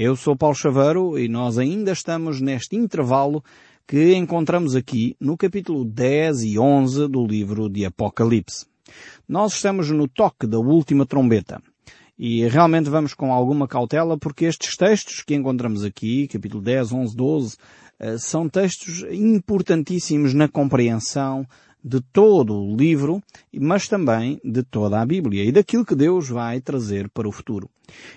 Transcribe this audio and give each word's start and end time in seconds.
Eu 0.00 0.14
sou 0.14 0.36
Paulo 0.36 0.54
Chaveiro 0.54 1.18
e 1.18 1.26
nós 1.26 1.58
ainda 1.58 1.90
estamos 1.90 2.40
neste 2.40 2.76
intervalo 2.76 3.42
que 3.84 4.14
encontramos 4.14 4.76
aqui 4.76 5.16
no 5.18 5.36
capítulo 5.36 5.84
10 5.84 6.44
e 6.44 6.56
11 6.56 7.08
do 7.08 7.26
livro 7.26 7.68
de 7.68 7.84
Apocalipse. 7.84 8.64
Nós 9.28 9.54
estamos 9.54 9.90
no 9.90 10.06
toque 10.06 10.46
da 10.46 10.56
última 10.56 11.04
trombeta. 11.04 11.60
E 12.16 12.46
realmente 12.46 12.88
vamos 12.88 13.12
com 13.12 13.32
alguma 13.32 13.66
cautela 13.66 14.16
porque 14.16 14.44
estes 14.44 14.76
textos 14.76 15.20
que 15.20 15.34
encontramos 15.34 15.82
aqui, 15.82 16.28
capítulo 16.28 16.62
10, 16.62 16.92
11, 16.92 17.16
12, 17.16 17.56
são 18.20 18.48
textos 18.48 19.04
importantíssimos 19.10 20.32
na 20.32 20.46
compreensão 20.46 21.44
de 21.88 22.02
todo 22.12 22.54
o 22.54 22.76
livro, 22.76 23.22
mas 23.52 23.88
também 23.88 24.38
de 24.44 24.62
toda 24.62 25.00
a 25.00 25.06
Bíblia 25.06 25.44
e 25.44 25.50
daquilo 25.50 25.86
que 25.86 25.94
Deus 25.94 26.28
vai 26.28 26.60
trazer 26.60 27.08
para 27.08 27.26
o 27.26 27.32
futuro. 27.32 27.70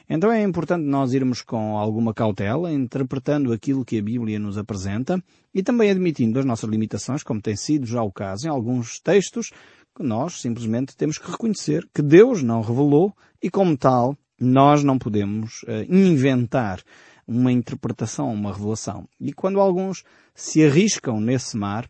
Então 0.09 0.29
é 0.29 0.43
importante 0.43 0.83
nós 0.83 1.13
irmos 1.13 1.41
com 1.41 1.77
alguma 1.77 2.13
cautela, 2.13 2.71
interpretando 2.71 3.53
aquilo 3.53 3.85
que 3.85 3.97
a 3.97 4.03
Bíblia 4.03 4.37
nos 4.37 4.57
apresenta 4.57 5.23
e 5.53 5.63
também 5.63 5.89
admitindo 5.89 6.37
as 6.37 6.45
nossas 6.45 6.69
limitações, 6.69 7.23
como 7.23 7.41
tem 7.41 7.55
sido 7.55 7.85
já 7.85 8.03
o 8.03 8.11
caso 8.11 8.47
em 8.47 8.49
alguns 8.49 8.99
textos, 8.99 9.51
que 9.95 10.03
nós 10.03 10.41
simplesmente 10.41 10.95
temos 10.95 11.17
que 11.17 11.31
reconhecer 11.31 11.87
que 11.93 12.01
Deus 12.01 12.43
não 12.43 12.61
revelou 12.61 13.13
e 13.41 13.49
como 13.49 13.77
tal 13.77 14.17
nós 14.39 14.83
não 14.83 14.97
podemos 14.97 15.63
uh, 15.63 15.85
inventar 15.87 16.81
uma 17.27 17.51
interpretação, 17.51 18.33
uma 18.33 18.51
revelação. 18.51 19.07
E 19.19 19.31
quando 19.31 19.59
alguns 19.59 20.03
se 20.35 20.63
arriscam 20.65 21.21
nesse 21.21 21.55
mar, 21.55 21.89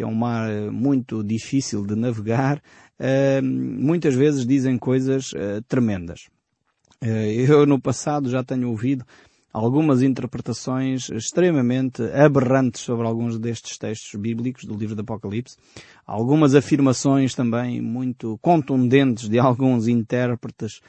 que 0.00 0.04
é 0.04 0.06
um 0.06 0.14
mar 0.14 0.50
eh, 0.50 0.70
muito 0.70 1.22
difícil 1.22 1.84
de 1.84 1.94
navegar, 1.94 2.56
uh, 2.56 3.44
muitas 3.44 4.14
vezes 4.14 4.46
dizem 4.46 4.78
coisas 4.78 5.30
uh, 5.34 5.60
tremendas. 5.68 6.30
eu 7.02 7.66
no 7.66 7.78
passado 7.78 8.30
já 8.30 8.42
tenho 8.42 8.70
ouvido 8.70 9.04
algumas 9.52 10.00
interpretações 10.00 11.10
extremamente 11.10 12.02
aberrantes 12.14 12.80
sobre 12.80 13.06
alguns 13.06 13.38
destes 13.38 13.76
textos 13.76 14.18
bíblicos 14.18 14.64
do 14.64 14.74
livro 14.74 14.96
do 14.96 15.02
Apocalipse, 15.02 15.58
algumas 16.06 16.54
afirmações 16.54 17.34
também 17.34 17.82
muito 17.82 18.38
contundentes 18.40 19.28
de 19.28 19.38
alguns 19.38 19.86
intérpretes 19.86 20.80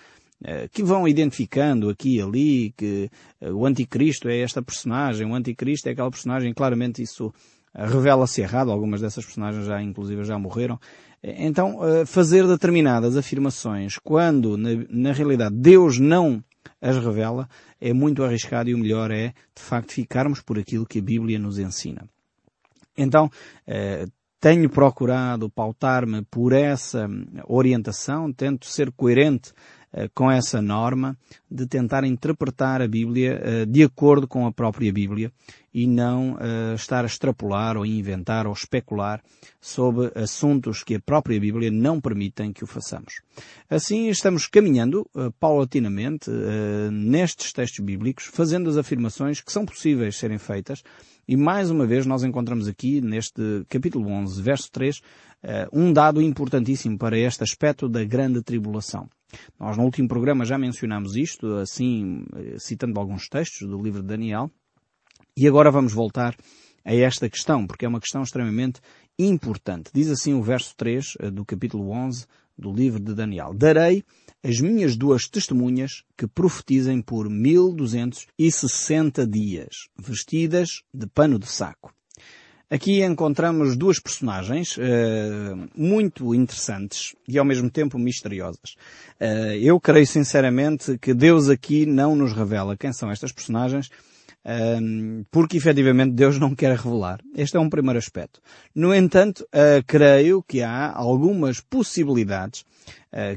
que 0.72 0.82
vão 0.82 1.08
identificando 1.08 1.90
aqui 1.90 2.16
e 2.16 2.22
ali 2.22 2.74
que 2.76 3.12
o 3.42 3.64
anticristo 3.66 4.28
é 4.28 4.40
esta 4.40 4.62
personagem, 4.62 5.28
o 5.28 5.36
anticristo 5.36 5.88
é 5.88 5.92
aquela 5.92 6.10
personagem, 6.10 6.52
claramente 6.52 7.02
isso 7.02 7.32
revela-se 7.74 8.42
errado, 8.42 8.72
algumas 8.72 9.02
dessas 9.02 9.26
personagens 9.26 9.66
já 9.66 9.82
inclusive 9.82 10.24
já 10.24 10.38
morreram. 10.38 10.80
Então, 11.24 11.80
fazer 12.08 12.48
determinadas 12.48 13.16
afirmações 13.16 13.98
quando 14.00 14.58
na, 14.58 14.70
na 14.90 15.14
realidade 15.14 15.56
Deus 15.56 16.00
não 16.00 16.44
as 16.82 16.98
revela 16.98 17.48
é 17.80 17.94
muito 17.94 18.24
arriscado 18.24 18.70
e 18.70 18.74
o 18.74 18.78
melhor 18.78 19.12
é, 19.12 19.34
de 19.56 19.62
facto, 19.62 19.92
ficarmos 19.92 20.42
por 20.42 20.58
aquilo 20.58 20.86
que 20.86 21.00
a 21.00 21.02
Bíblia 21.02 21.38
nos 21.38 21.60
ensina. 21.60 22.10
Então, 22.98 23.30
tenho 24.42 24.68
procurado 24.70 25.50
pautar-me 25.50 26.24
por 26.24 26.52
essa 26.52 27.08
orientação, 27.48 28.34
tento 28.34 28.66
ser 28.66 28.92
coerente 28.92 29.54
eh, 29.54 29.81
com 30.14 30.32
essa 30.32 30.62
norma 30.62 31.18
de 31.50 31.66
tentar 31.68 32.04
interpretar 32.06 32.82
a 32.82 32.88
Bíblia 32.88 33.42
uh, 33.42 33.66
de 33.66 33.84
acordo 33.84 34.28
com 34.28 34.46
a 34.48 34.52
própria 34.52 34.92
Bíblia 34.92 35.32
e 35.74 35.86
não 35.86 36.34
uh, 36.34 36.76
estar 36.76 37.04
a 37.04 37.08
extrapolar 37.08 37.76
ou 37.76 37.86
inventar 37.86 38.48
ou 38.48 38.54
especular 38.54 39.22
sobre 39.60 40.12
assuntos 40.16 40.84
que 40.84 40.96
a 40.96 41.00
própria 41.00 41.40
Bíblia 41.40 41.70
não 41.70 42.00
permitem 42.00 42.54
que 42.54 42.64
o 42.64 42.68
façamos. 42.68 43.22
Assim 43.70 44.08
estamos 44.10 44.48
caminhando 44.48 45.08
paulatinamente 45.40 46.30
nestes 46.92 47.54
textos 47.54 47.84
bíblicos, 47.84 48.26
fazendo 48.26 48.70
as 48.70 48.78
afirmações 48.78 49.40
que 49.40 49.52
são 49.52 49.66
possíveis 49.66 50.18
serem 50.18 50.38
feitas 50.38 50.84
e 51.28 51.38
mais 51.38 51.70
uma 51.70 51.86
vez 51.86 52.06
nós 52.06 52.24
encontramos 52.24 52.68
aqui 52.68 53.02
neste 53.02 53.64
capítulo 53.70 54.10
11, 54.10 54.42
verso 54.42 54.72
3, 54.72 55.00
um 55.72 55.94
dado 55.94 56.22
importantíssimo 56.22 56.98
para 56.98 57.18
este 57.18 57.44
aspecto 57.44 57.88
da 57.88 58.04
grande 58.04 58.42
tribulação. 58.42 59.08
Nós 59.60 59.78
no 59.78 59.84
último 59.84 60.08
programa 60.08 60.46
já 60.46 60.58
mencionámos 60.58 61.16
isto, 61.16 61.56
assim, 61.56 62.26
citando 62.58 63.00
alguns 63.00 63.28
textos 63.28 63.68
do 63.68 63.82
livro 63.82 64.02
de 64.02 64.08
Daniel, 64.08 64.52
e 65.36 65.48
agora 65.48 65.72
vamos 65.72 65.94
voltar 65.94 66.36
a 66.84 66.94
esta 66.94 67.30
questão, 67.30 67.66
porque 67.66 67.86
é 67.86 67.88
uma 67.88 68.00
questão 68.00 68.22
extremamente 68.24 68.82
importante. 69.18 69.92
Diz 69.94 70.10
assim 70.10 70.34
o 70.34 70.42
verso 70.42 70.76
3 70.76 71.14
eh, 71.20 71.32
do 71.32 71.46
capítulo 71.46 71.90
11 71.92 72.26
do 72.58 72.72
livro 72.72 73.00
de 73.00 73.14
Daniel. 73.14 73.54
Darei 73.54 74.04
as 74.44 74.60
minhas 74.60 74.98
duas 74.98 75.28
testemunhas 75.28 76.04
que 76.18 76.28
profetizem 76.28 77.02
por 77.02 77.30
1260 77.30 79.26
dias, 79.28 79.88
vestidas 79.98 80.82
de 80.94 81.08
pano 81.08 81.40
de 81.40 81.48
saco. 81.48 81.94
Aqui 82.72 83.04
encontramos 83.04 83.76
duas 83.76 84.00
personagens 84.00 84.78
uh, 84.78 84.82
muito 85.76 86.34
interessantes 86.34 87.14
e 87.28 87.38
ao 87.38 87.44
mesmo 87.44 87.70
tempo 87.70 88.00
misteriosas. 88.00 88.78
Uh, 89.20 89.58
eu 89.60 89.78
creio 89.78 90.08
sinceramente 90.08 90.98
que 90.98 91.14
Deus 91.14 91.50
aqui 91.50 91.86
não 91.86 92.16
nos 92.16 92.32
revela 92.32 92.78
quem 92.78 92.94
são 92.94 93.12
estas 93.12 93.34
personagens, 93.34 93.88
uh, 94.46 95.26
porque 95.30 95.58
efetivamente 95.58 96.14
Deus 96.14 96.40
não 96.40 96.56
quer 96.56 96.78
revelar. 96.78 97.20
Este 97.36 97.58
é 97.58 97.60
um 97.60 97.70
primeiro 97.70 98.00
aspecto. 98.00 98.40
No 98.74 98.96
entanto, 98.96 99.46
creio 99.86 100.42
que 100.42 100.62
há 100.62 100.94
algumas 100.96 101.60
possibilidades 101.60 102.64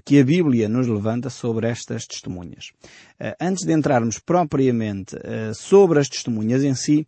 que 0.05 0.21
a 0.21 0.25
Bíblia 0.25 0.69
nos 0.69 0.87
levanta 0.87 1.29
sobre 1.29 1.69
estas 1.69 2.07
testemunhas. 2.07 2.71
antes 3.41 3.65
de 3.65 3.73
entrarmos 3.73 4.21
propriamente 4.21 5.17
sobre 5.55 5.99
as 5.99 6.09
testemunhas 6.09 6.63
em 6.63 6.75
si, 6.75 7.07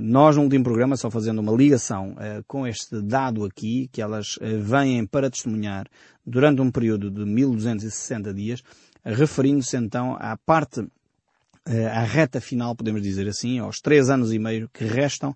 nós, 0.00 0.36
no 0.36 0.42
último 0.42 0.64
programa, 0.64 0.96
só 0.96 1.10
fazendo 1.10 1.40
uma 1.40 1.52
ligação 1.52 2.12
uh, 2.12 2.42
com 2.46 2.66
este 2.66 3.00
dado 3.02 3.44
aqui, 3.44 3.88
que 3.92 4.00
elas 4.00 4.36
uh, 4.36 4.60
vêm 4.60 5.06
para 5.06 5.30
testemunhar 5.30 5.86
durante 6.24 6.62
um 6.62 6.70
período 6.70 7.10
de 7.10 7.24
1260 7.24 8.32
dias, 8.32 8.62
referindo-se 9.04 9.76
então 9.76 10.16
à 10.18 10.36
parte, 10.36 10.86
à 11.92 12.02
reta 12.04 12.40
final, 12.40 12.76
podemos 12.76 13.02
dizer 13.02 13.28
assim, 13.28 13.58
aos 13.58 13.80
três 13.80 14.08
anos 14.08 14.32
e 14.32 14.38
meio 14.38 14.68
que 14.72 14.84
restam 14.84 15.34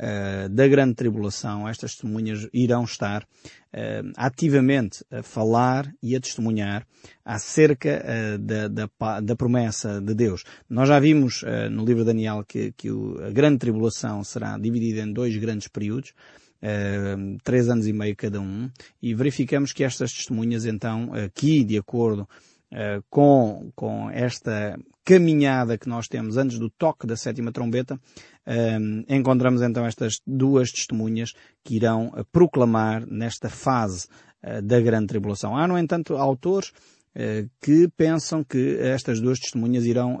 uh, 0.00 0.48
da 0.48 0.66
grande 0.68 0.94
tribulação, 0.94 1.68
estas 1.68 1.92
testemunhas 1.92 2.48
irão 2.52 2.84
estar 2.84 3.22
uh, 3.22 4.12
ativamente 4.16 5.04
a 5.10 5.22
falar 5.22 5.92
e 6.02 6.16
a 6.16 6.20
testemunhar 6.20 6.86
acerca 7.24 8.02
uh, 8.02 8.38
da, 8.38 8.68
da, 8.68 9.20
da, 9.20 9.36
promessa 9.36 10.00
de 10.00 10.14
Deus. 10.14 10.44
Nós 10.68 10.88
já 10.88 10.98
vimos 10.98 11.44
no 11.70 11.84
livro 11.84 12.04
de 12.04 12.12
Daniel 12.12 12.44
que, 12.46 12.72
que 12.72 12.90
o, 12.90 13.22
a 13.24 13.30
grande 13.30 13.58
tribulação 13.58 14.22
será 14.24 14.58
dividida 14.58 15.00
em 15.00 15.12
dois 15.12 15.36
grandes 15.36 15.68
períodos. 15.68 16.12
Uh, 16.56 17.36
três 17.44 17.68
anos 17.68 17.86
e 17.86 17.92
meio 17.92 18.16
cada 18.16 18.40
um, 18.40 18.70
e 19.02 19.14
verificamos 19.14 19.74
que 19.74 19.84
estas 19.84 20.10
testemunhas, 20.10 20.64
então, 20.64 21.12
aqui, 21.12 21.62
de 21.62 21.76
acordo 21.76 22.26
uh, 22.72 23.04
com, 23.10 23.70
com 23.74 24.10
esta 24.10 24.76
caminhada 25.06 25.78
que 25.78 25.88
nós 25.88 26.08
temos 26.08 26.36
antes 26.36 26.58
do 26.58 26.68
toque 26.68 27.06
da 27.06 27.16
sétima 27.16 27.52
trombeta, 27.52 27.98
um, 28.44 29.04
encontramos 29.08 29.62
então 29.62 29.86
estas 29.86 30.14
duas 30.26 30.72
testemunhas 30.72 31.30
que 31.64 31.76
irão 31.76 32.08
uh, 32.08 32.24
proclamar 32.32 33.06
nesta 33.06 33.48
fase 33.48 34.08
uh, 34.42 34.60
da 34.60 34.80
grande 34.80 35.06
tribulação. 35.06 35.56
Há, 35.56 35.68
no 35.68 35.78
entanto, 35.78 36.16
autores 36.16 36.70
uh, 36.70 37.48
que 37.62 37.88
pensam 37.96 38.42
que 38.42 38.78
estas 38.80 39.20
duas 39.20 39.38
testemunhas 39.38 39.84
irão 39.84 40.18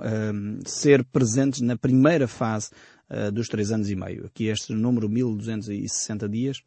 ser 0.64 1.04
presentes 1.04 1.60
na 1.60 1.76
primeira 1.76 2.28
fase 2.28 2.70
dos 3.32 3.48
três 3.48 3.70
anos 3.70 3.90
e 3.90 3.96
meio. 3.96 4.26
Aqui 4.26 4.46
este 4.46 4.72
número 4.72 5.08
1260 5.08 6.28
dias 6.28 6.58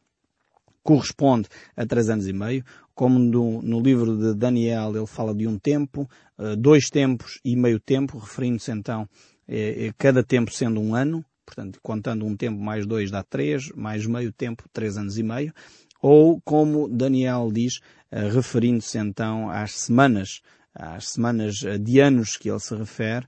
corresponde 0.84 1.48
a 1.76 1.86
três 1.86 2.10
anos 2.10 2.28
e 2.28 2.34
meio, 2.34 2.64
como 2.94 3.18
no, 3.18 3.62
no, 3.62 3.80
livro 3.80 4.18
de 4.18 4.34
Daniel 4.34 4.96
ele 4.96 5.08
fala 5.08 5.34
de 5.34 5.48
um 5.48 5.58
tempo, 5.58 6.10
dois 6.58 6.90
tempos 6.90 7.40
e 7.46 7.56
meio 7.56 7.80
tempo, 7.80 8.18
referindo-se 8.18 8.72
então 8.72 9.08
a 9.48 9.94
cada 9.98 10.24
tempo 10.24 10.52
sendo 10.52 10.82
um 10.82 10.94
ano, 10.94 11.24
portanto, 11.46 11.80
contando 11.82 12.26
um 12.26 12.36
tempo 12.36 12.60
mais 12.60 12.86
dois 12.86 13.10
dá 13.10 13.24
três, 13.24 13.70
mais 13.76 14.06
meio 14.06 14.34
tempo, 14.34 14.66
três 14.74 14.98
anos 14.98 15.18
e 15.18 15.24
meio, 15.24 15.54
ou 16.02 16.42
como 16.42 16.88
Daniel 16.88 17.50
diz, 17.52 17.80
referindo-se 18.12 18.98
então 18.98 19.50
às 19.50 19.72
semanas, 19.72 20.42
às 20.74 21.10
semanas 21.10 21.64
eh, 21.64 21.78
de 21.78 22.00
anos 22.00 22.38
que 22.38 22.50
ele 22.50 22.60
se 22.60 22.76
refere, 22.76 23.26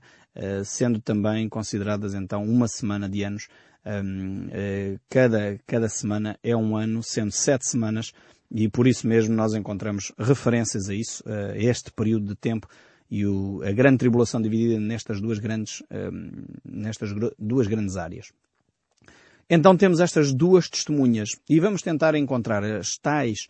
sendo 0.64 0.98
também 0.98 1.46
consideradas 1.48 2.14
então 2.14 2.42
uma 2.42 2.66
semana 2.66 3.06
de 3.06 3.22
anos. 3.22 3.48
Um, 3.84 4.46
uh, 4.46 5.00
cada, 5.10 5.58
cada 5.66 5.88
semana 5.88 6.38
é 6.42 6.56
um 6.56 6.76
ano, 6.76 7.02
sendo 7.02 7.32
sete 7.32 7.68
semanas, 7.68 8.12
e 8.50 8.68
por 8.68 8.86
isso 8.86 9.06
mesmo 9.06 9.34
nós 9.34 9.54
encontramos 9.54 10.12
referências 10.18 10.88
a 10.88 10.94
isso, 10.94 11.22
a 11.26 11.56
este 11.56 11.90
período 11.90 12.26
de 12.26 12.34
tempo 12.34 12.68
e 13.10 13.26
o, 13.26 13.62
a 13.62 13.70
grande 13.72 13.98
tribulação 13.98 14.40
dividida 14.40 14.80
nestas 14.80 15.20
duas 15.20 15.38
grandes, 15.38 15.82
um, 15.90 16.44
nestas 16.64 17.10
duas 17.38 17.66
grandes 17.66 17.96
áreas. 17.98 18.32
Então 19.50 19.76
temos 19.76 20.00
estas 20.00 20.32
duas 20.32 20.66
testemunhas 20.66 21.28
e 21.46 21.60
vamos 21.60 21.82
tentar 21.82 22.14
encontrar 22.14 22.64
as 22.64 22.96
tais 22.96 23.48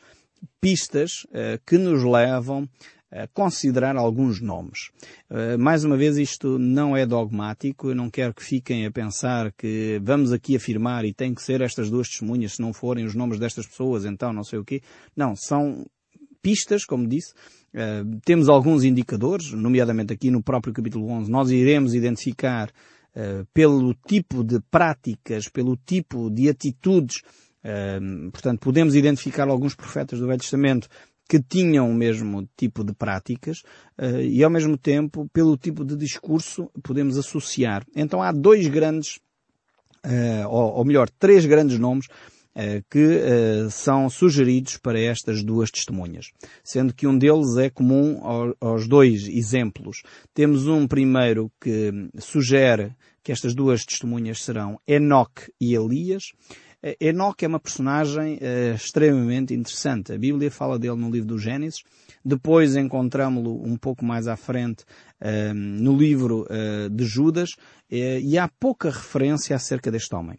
pistas 0.60 1.24
uh, 1.26 1.62
que 1.64 1.78
nos 1.78 2.02
levam 2.02 2.68
considerar 3.34 3.96
alguns 3.96 4.40
nomes. 4.40 4.90
Mais 5.58 5.84
uma 5.84 5.96
vez, 5.96 6.16
isto 6.16 6.58
não 6.58 6.96
é 6.96 7.04
dogmático, 7.04 7.90
eu 7.90 7.94
não 7.94 8.08
quero 8.08 8.32
que 8.32 8.42
fiquem 8.42 8.86
a 8.86 8.90
pensar 8.90 9.52
que 9.52 10.00
vamos 10.02 10.32
aqui 10.32 10.56
afirmar 10.56 11.04
e 11.04 11.12
tem 11.12 11.34
que 11.34 11.42
ser 11.42 11.60
estas 11.60 11.90
duas 11.90 12.08
testemunhas, 12.08 12.54
se 12.54 12.62
não 12.62 12.72
forem 12.72 13.04
os 13.04 13.14
nomes 13.14 13.38
destas 13.38 13.66
pessoas, 13.66 14.04
então 14.04 14.32
não 14.32 14.44
sei 14.44 14.58
o 14.58 14.64
quê. 14.64 14.80
Não, 15.16 15.34
são 15.36 15.84
pistas, 16.42 16.84
como 16.84 17.06
disse, 17.06 17.32
Uh, 17.72 18.20
temos 18.22 18.50
alguns 18.50 18.84
indicadores, 18.84 19.50
nomeadamente 19.52 20.12
aqui 20.12 20.30
no 20.30 20.42
próprio 20.42 20.74
capítulo 20.74 21.08
11, 21.08 21.30
nós 21.30 21.50
iremos 21.50 21.94
identificar 21.94 22.68
uh, 22.68 23.46
pelo 23.54 23.94
tipo 23.94 24.44
de 24.44 24.60
práticas, 24.70 25.48
pelo 25.48 25.74
tipo 25.74 26.28
de 26.28 26.50
atitudes, 26.50 27.22
uh, 27.64 28.30
portanto, 28.30 28.60
podemos 28.60 28.94
identificar 28.94 29.48
alguns 29.48 29.74
profetas 29.74 30.18
do 30.18 30.26
Velho 30.26 30.38
Testamento 30.38 30.86
que 31.32 31.40
tinham 31.40 31.90
o 31.90 31.94
mesmo 31.94 32.46
tipo 32.54 32.84
de 32.84 32.92
práticas 32.92 33.62
e, 34.22 34.44
ao 34.44 34.50
mesmo 34.50 34.76
tempo, 34.76 35.26
pelo 35.32 35.56
tipo 35.56 35.82
de 35.82 35.96
discurso, 35.96 36.70
podemos 36.82 37.16
associar. 37.16 37.86
Então 37.96 38.22
há 38.22 38.30
dois 38.30 38.66
grandes, 38.66 39.18
ou, 40.50 40.74
ou 40.74 40.84
melhor, 40.84 41.08
três 41.08 41.46
grandes 41.46 41.78
nomes 41.78 42.06
eh, 42.54 42.82
que 42.90 43.22
são 43.70 44.10
sugeridos 44.10 44.76
para 44.76 45.00
estas 45.00 45.42
duas 45.42 45.70
testemunhas, 45.70 46.26
sendo 46.62 46.92
que 46.92 47.06
um 47.06 47.16
deles 47.16 47.56
é 47.56 47.70
comum 47.70 48.20
aos 48.60 48.86
dois 48.86 49.26
exemplos. 49.26 50.02
Temos 50.34 50.66
um 50.66 50.86
primeiro 50.86 51.50
que 51.58 51.90
sugere 52.18 52.94
que 53.22 53.32
estas 53.32 53.54
duas 53.54 53.86
testemunhas 53.86 54.44
serão 54.44 54.78
Enoque 54.86 55.50
e 55.58 55.74
Elias. 55.74 56.24
Uh, 56.82 56.96
Enoque 57.00 57.44
é 57.44 57.48
uma 57.48 57.60
personagem 57.60 58.38
extremamente 58.74 59.54
interessante. 59.54 60.12
A 60.12 60.18
Bíblia 60.18 60.50
fala 60.50 60.78
dele 60.78 60.96
no 60.96 61.10
livro 61.10 61.28
do 61.28 61.38
Gênesis. 61.38 61.82
Depois 62.24 62.76
encontramos-lo 62.76 63.62
um 63.64 63.76
pouco 63.76 64.04
mais 64.04 64.26
à 64.26 64.36
frente 64.36 64.84
no 65.54 65.96
livro 65.96 66.46
de 66.90 67.04
Judas 67.04 67.50
e 67.90 68.38
há 68.38 68.48
pouca 68.48 68.90
referência 68.90 69.56
acerca 69.56 69.90
deste 69.90 70.14
homem. 70.14 70.38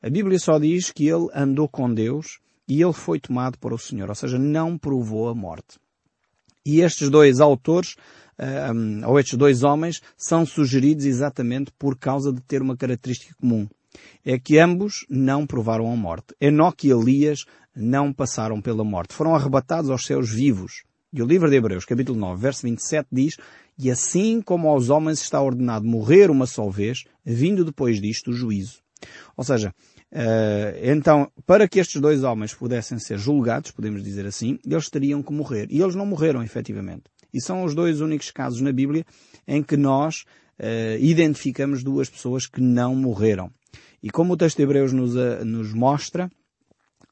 A 0.00 0.08
Bíblia 0.08 0.38
só 0.38 0.58
diz 0.58 0.92
que 0.92 1.08
ele 1.08 1.28
andou 1.34 1.68
com 1.68 1.92
Deus 1.92 2.38
e 2.68 2.80
ele 2.80 2.92
foi 2.92 3.18
tomado 3.18 3.58
por 3.58 3.72
o 3.72 3.78
Senhor, 3.78 4.08
ou 4.08 4.14
seja, 4.14 4.38
não 4.38 4.78
provou 4.78 5.28
a 5.28 5.34
morte. 5.34 5.78
E 6.64 6.80
estes 6.80 7.10
dois 7.10 7.40
autores, 7.40 7.96
ou 9.06 9.18
estes 9.18 9.36
dois 9.36 9.64
homens, 9.64 10.00
são 10.16 10.46
sugeridos 10.46 11.04
exatamente 11.04 11.72
por 11.76 11.96
causa 11.98 12.32
de 12.32 12.40
ter 12.40 12.62
uma 12.62 12.76
característica 12.76 13.34
comum. 13.40 13.68
É 14.24 14.38
que 14.38 14.58
ambos 14.58 15.06
não 15.08 15.46
provaram 15.46 15.90
a 15.92 15.96
morte. 15.96 16.34
Enoque 16.40 16.88
e 16.88 16.90
Elias 16.90 17.44
não 17.74 18.12
passaram 18.12 18.60
pela 18.60 18.84
morte. 18.84 19.14
Foram 19.14 19.34
arrebatados 19.34 19.90
aos 19.90 20.06
céus 20.06 20.30
vivos. 20.30 20.82
E 21.12 21.22
o 21.22 21.26
livro 21.26 21.48
de 21.48 21.56
Hebreus, 21.56 21.84
capítulo 21.84 22.18
9, 22.18 22.40
verso 22.40 22.62
27 22.62 23.08
diz, 23.10 23.36
E 23.78 23.90
assim 23.90 24.42
como 24.42 24.68
aos 24.68 24.90
homens 24.90 25.20
está 25.20 25.40
ordenado 25.40 25.86
morrer 25.86 26.30
uma 26.30 26.46
só 26.46 26.68
vez, 26.68 27.04
vindo 27.24 27.64
depois 27.64 28.00
disto 28.00 28.30
o 28.30 28.34
juízo. 28.34 28.80
Ou 29.36 29.44
seja, 29.44 29.72
uh, 30.12 30.78
então, 30.82 31.30
para 31.46 31.68
que 31.68 31.78
estes 31.78 32.00
dois 32.00 32.22
homens 32.22 32.54
pudessem 32.54 32.98
ser 32.98 33.18
julgados, 33.18 33.70
podemos 33.70 34.02
dizer 34.02 34.26
assim, 34.26 34.58
eles 34.64 34.90
teriam 34.90 35.22
que 35.22 35.32
morrer. 35.32 35.68
E 35.70 35.80
eles 35.80 35.94
não 35.94 36.06
morreram, 36.06 36.42
efetivamente. 36.42 37.04
E 37.32 37.40
são 37.40 37.64
os 37.64 37.74
dois 37.74 38.00
únicos 38.00 38.30
casos 38.30 38.60
na 38.60 38.72
Bíblia 38.72 39.04
em 39.46 39.62
que 39.62 39.76
nós 39.76 40.24
uh, 40.58 40.98
identificamos 40.98 41.82
duas 41.82 42.08
pessoas 42.08 42.46
que 42.46 42.60
não 42.60 42.94
morreram. 42.94 43.50
E 44.02 44.10
como 44.10 44.34
o 44.34 44.36
texto 44.36 44.58
de 44.58 44.62
Hebreus 44.62 44.92
nos, 44.92 45.14
uh, 45.14 45.44
nos 45.44 45.72
mostra, 45.72 46.30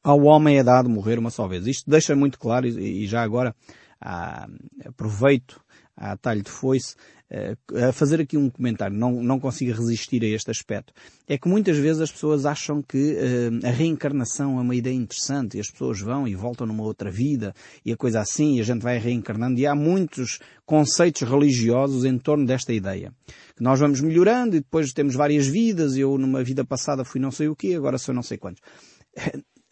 ao 0.03 0.21
homem 0.23 0.57
é 0.59 0.63
dado 0.63 0.89
morrer 0.89 1.17
uma 1.17 1.29
só 1.29 1.47
vez. 1.47 1.65
Isto 1.65 1.89
deixa 1.89 2.15
muito 2.15 2.37
claro, 2.37 2.67
e, 2.67 3.03
e 3.03 3.07
já 3.07 3.23
agora 3.23 3.55
ah, 3.99 4.47
aproveito 4.85 5.59
a 5.97 6.17
talho 6.17 6.43
de 6.43 6.49
foice, 6.49 6.95
eh, 7.29 7.55
a 7.87 7.91
fazer 7.91 8.21
aqui 8.21 8.37
um 8.37 8.49
comentário, 8.49 8.95
não, 8.95 9.23
não 9.23 9.39
consigo 9.39 9.71
resistir 9.71 10.23
a 10.23 10.27
este 10.27 10.51
aspecto. 10.51 10.93
É 11.27 11.37
que 11.37 11.47
muitas 11.47 11.77
vezes 11.77 12.01
as 12.01 12.11
pessoas 12.11 12.45
acham 12.45 12.83
que 12.83 13.13
uh, 13.13 13.67
a 13.67 13.71
reencarnação 13.71 14.59
é 14.59 14.61
uma 14.61 14.75
ideia 14.75 14.93
interessante 14.93 15.57
e 15.57 15.59
as 15.59 15.71
pessoas 15.71 15.99
vão 15.99 16.27
e 16.27 16.35
voltam 16.35 16.67
numa 16.67 16.83
outra 16.83 17.09
vida 17.09 17.53
e 17.83 17.91
a 17.91 17.97
coisa 17.97 18.19
assim 18.19 18.57
e 18.57 18.61
a 18.61 18.63
gente 18.63 18.83
vai 18.83 18.99
reencarnando 18.99 19.59
e 19.59 19.65
há 19.65 19.73
muitos 19.73 20.39
conceitos 20.65 21.27
religiosos 21.27 22.05
em 22.05 22.17
torno 22.17 22.45
desta 22.45 22.71
ideia. 22.73 23.11
Que 23.55 23.63
nós 23.63 23.79
vamos 23.79 24.01
melhorando 24.01 24.55
e 24.55 24.59
depois 24.59 24.93
temos 24.93 25.15
várias 25.15 25.47
vidas, 25.47 25.95
eu 25.95 26.17
numa 26.17 26.43
vida 26.43 26.63
passada 26.63 27.03
fui 27.03 27.19
não 27.19 27.31
sei 27.31 27.47
o 27.47 27.55
quê, 27.55 27.73
agora 27.73 27.97
sou 27.97 28.13
não 28.13 28.21
sei 28.23 28.37
quantos 28.37 28.61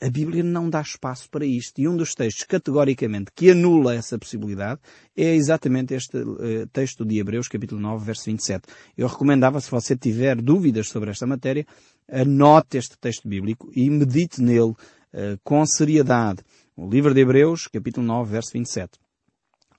a 0.04 0.10
Bíblia 0.10 0.44
não 0.44 0.70
dá 0.70 0.82
espaço 0.82 1.30
para 1.30 1.46
isto. 1.46 1.80
E 1.80 1.88
um 1.88 1.96
dos 1.96 2.14
textos 2.14 2.44
categoricamente 2.44 3.32
que 3.34 3.52
anula 3.52 3.96
essa 3.96 4.20
possibilidade 4.20 4.82
é 5.16 5.34
exatamente 5.34 5.94
este 5.94 6.18
uh, 6.18 6.68
texto 6.74 7.06
de 7.06 7.20
Hebreus, 7.20 7.48
capítulo 7.48 7.80
9, 7.80 8.04
verso 8.04 8.26
27. 8.26 8.64
Eu 8.98 9.08
recomendava, 9.08 9.62
se 9.62 9.72
você 9.72 9.96
tiver 9.96 10.42
dúvidas 10.42 10.90
sobre 10.90 11.10
esta 11.10 11.26
matéria, 11.26 11.66
anote 12.12 12.78
este 12.78 12.98
texto 13.00 13.30
bíblico 13.30 13.72
e 13.74 13.90
medite 13.90 14.42
nele 14.42 14.72
uh, 14.72 14.76
com 15.42 15.66
seriedade. 15.66 16.44
O 16.76 16.90
livro 16.90 17.14
de 17.14 17.22
Hebreus, 17.22 17.68
capítulo 17.68 18.06
9, 18.06 18.30
verso 18.30 18.52
27. 18.52 19.00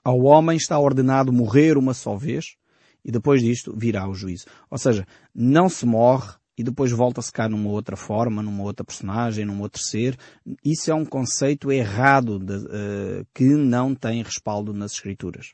Ao 0.03 0.19
homem 0.21 0.57
está 0.57 0.79
ordenado 0.79 1.31
morrer 1.31 1.77
uma 1.77 1.93
só 1.93 2.15
vez 2.15 2.55
e 3.03 3.11
depois 3.11 3.43
disto 3.43 3.75
virá 3.77 4.09
o 4.09 4.15
juízo. 4.15 4.45
Ou 4.71 4.79
seja, 4.79 5.05
não 5.35 5.69
se 5.69 5.85
morre 5.85 6.33
e 6.57 6.63
depois 6.63 6.91
volta-se 6.91 7.31
cá 7.31 7.49
numa 7.49 7.69
outra 7.69 7.95
forma, 7.95 8.41
numa 8.41 8.63
outra 8.63 8.85
personagem, 8.85 9.45
num 9.45 9.61
outro 9.61 9.81
ser. 9.81 10.17
Isso 10.63 10.89
é 10.89 10.93
um 10.93 11.05
conceito 11.05 11.71
errado 11.71 12.39
de, 12.39 12.55
uh, 12.55 13.27
que 13.33 13.43
não 13.43 13.93
tem 13.93 14.23
respaldo 14.23 14.73
nas 14.73 14.93
Escrituras. 14.93 15.53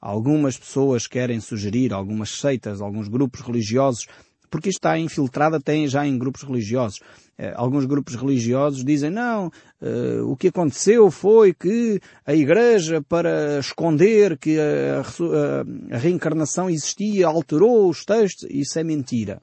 Algumas 0.00 0.56
pessoas 0.56 1.06
querem 1.06 1.40
sugerir, 1.40 1.92
algumas 1.92 2.38
seitas, 2.38 2.80
alguns 2.80 3.08
grupos 3.08 3.40
religiosos, 3.40 4.06
porque 4.48 4.68
isto 4.68 4.78
está 4.78 4.96
infiltrado 4.96 5.56
até 5.56 5.86
já 5.88 6.06
em 6.06 6.16
grupos 6.16 6.42
religiosos. 6.42 6.98
Uh, 7.38 7.52
alguns 7.54 7.86
grupos 7.86 8.14
religiosos 8.14 8.84
dizem, 8.84 9.10
não, 9.10 9.46
uh, 9.46 10.30
o 10.30 10.36
que 10.36 10.48
aconteceu 10.48 11.10
foi 11.10 11.54
que 11.54 11.98
a 12.26 12.34
Igreja, 12.34 13.00
para 13.00 13.58
esconder 13.58 14.36
que 14.36 14.58
a, 14.58 15.00
a, 15.00 15.96
a 15.96 15.98
reencarnação 15.98 16.68
existia, 16.68 17.26
alterou 17.26 17.88
os 17.88 18.04
textos. 18.04 18.46
Isso 18.50 18.78
é 18.78 18.84
mentira. 18.84 19.40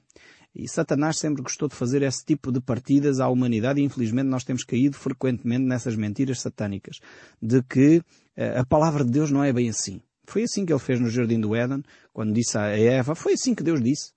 E 0.54 0.68
Satanás 0.68 1.18
sempre 1.18 1.42
gostou 1.42 1.68
de 1.68 1.74
fazer 1.74 2.02
esse 2.02 2.24
tipo 2.24 2.52
de 2.52 2.60
partidas 2.60 3.18
à 3.18 3.28
humanidade 3.28 3.80
e 3.80 3.84
infelizmente 3.84 4.28
nós 4.28 4.44
temos 4.44 4.62
caído 4.62 4.96
frequentemente 4.96 5.64
nessas 5.64 5.96
mentiras 5.96 6.40
satânicas 6.40 7.00
de 7.42 7.60
que 7.62 7.98
uh, 7.98 8.60
a 8.60 8.64
palavra 8.64 9.04
de 9.04 9.10
Deus 9.10 9.30
não 9.30 9.42
é 9.42 9.52
bem 9.52 9.68
assim. 9.68 10.00
Foi 10.26 10.44
assim 10.44 10.64
que 10.64 10.72
ele 10.72 10.80
fez 10.80 11.00
no 11.00 11.10
Jardim 11.10 11.40
do 11.40 11.54
Éden, 11.54 11.82
quando 12.12 12.32
disse 12.32 12.56
a 12.56 12.68
Eva, 12.68 13.14
foi 13.14 13.34
assim 13.34 13.54
que 13.54 13.62
Deus 13.62 13.82
disse. 13.82 14.12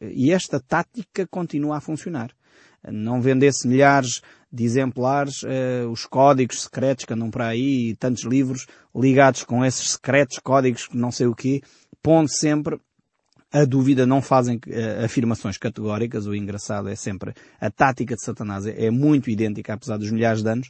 E 0.00 0.30
esta 0.30 0.60
tática 0.60 1.26
continua 1.26 1.76
a 1.76 1.80
funcionar. 1.80 2.30
Não 2.90 3.20
vendesse 3.20 3.68
milhares 3.68 4.22
de 4.50 4.64
exemplares, 4.64 5.42
os 5.90 6.06
códigos 6.06 6.62
secretos 6.62 7.04
que 7.04 7.12
andam 7.12 7.30
para 7.30 7.48
aí 7.48 7.90
e 7.90 7.96
tantos 7.96 8.24
livros 8.24 8.66
ligados 8.94 9.44
com 9.44 9.64
esses 9.64 9.92
secretos 9.92 10.38
códigos 10.38 10.88
não 10.92 11.10
sei 11.10 11.26
o 11.26 11.34
quê, 11.34 11.62
pondo 12.02 12.30
sempre 12.30 12.80
a 13.52 13.64
dúvida 13.64 14.06
não 14.06 14.22
fazem 14.22 14.56
uh, 14.56 15.04
afirmações 15.04 15.58
categóricas, 15.58 16.26
o 16.26 16.34
engraçado 16.34 16.88
é 16.88 16.96
sempre 16.96 17.34
a 17.60 17.70
tática 17.70 18.14
de 18.14 18.24
Satanás 18.24 18.66
é, 18.66 18.86
é, 18.86 18.90
muito 18.90 19.30
idêntica, 19.30 19.74
apesar 19.74 19.98
dos 19.98 20.10
milhares 20.10 20.42
de 20.42 20.48
anos 20.48 20.68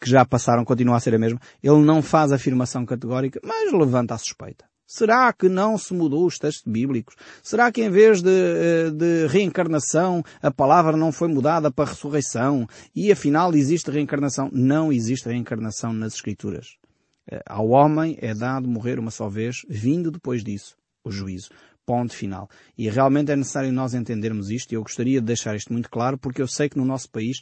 que 0.00 0.10
já 0.10 0.24
passaram, 0.24 0.64
continua 0.64 0.96
a 0.96 1.00
ser 1.00 1.14
a 1.14 1.18
mesma. 1.18 1.40
Ele 1.62 1.78
não 1.78 2.02
faz 2.02 2.32
afirmação 2.32 2.84
categórica, 2.84 3.40
mas 3.44 3.72
levanta 3.72 4.14
a 4.14 4.18
suspeita. 4.18 4.64
Será 4.84 5.32
que 5.32 5.48
não 5.48 5.78
se 5.78 5.94
mudou 5.94 6.26
os 6.26 6.36
textos 6.36 6.70
bíblicos? 6.70 7.14
Será 7.42 7.70
que 7.72 7.82
em 7.82 7.88
vez 7.88 8.20
de, 8.20 8.28
eh, 8.28 8.90
de 8.90 9.26
reencarnação 9.28 10.22
a 10.42 10.50
palavra 10.50 10.96
não 10.96 11.10
foi 11.10 11.28
mudada 11.28 11.70
para 11.70 11.88
ressurreição 11.88 12.66
e 12.94 13.10
afinal 13.10 13.54
existe 13.54 13.90
reencarnação? 13.90 14.50
Não 14.52 14.92
existe 14.92 15.28
reencarnação 15.28 15.94
nas 15.94 16.14
Escrituras. 16.14 16.76
Eh, 17.30 17.40
ao 17.46 17.68
homem 17.68 18.18
é 18.20 18.34
dado 18.34 18.68
morrer 18.68 18.98
uma 18.98 19.10
só 19.10 19.30
vez, 19.30 19.64
vindo 19.68 20.10
depois 20.10 20.44
disso 20.44 20.76
o 21.04 21.10
juízo. 21.10 21.48
Ponto 21.84 22.14
final. 22.14 22.48
E 22.78 22.88
realmente 22.88 23.32
é 23.32 23.36
necessário 23.36 23.72
nós 23.72 23.92
entendermos 23.92 24.50
isto 24.50 24.72
e 24.72 24.76
eu 24.76 24.82
gostaria 24.82 25.20
de 25.20 25.26
deixar 25.26 25.56
isto 25.56 25.72
muito 25.72 25.90
claro 25.90 26.16
porque 26.16 26.40
eu 26.40 26.46
sei 26.46 26.68
que 26.68 26.78
no 26.78 26.84
nosso 26.84 27.10
país 27.10 27.40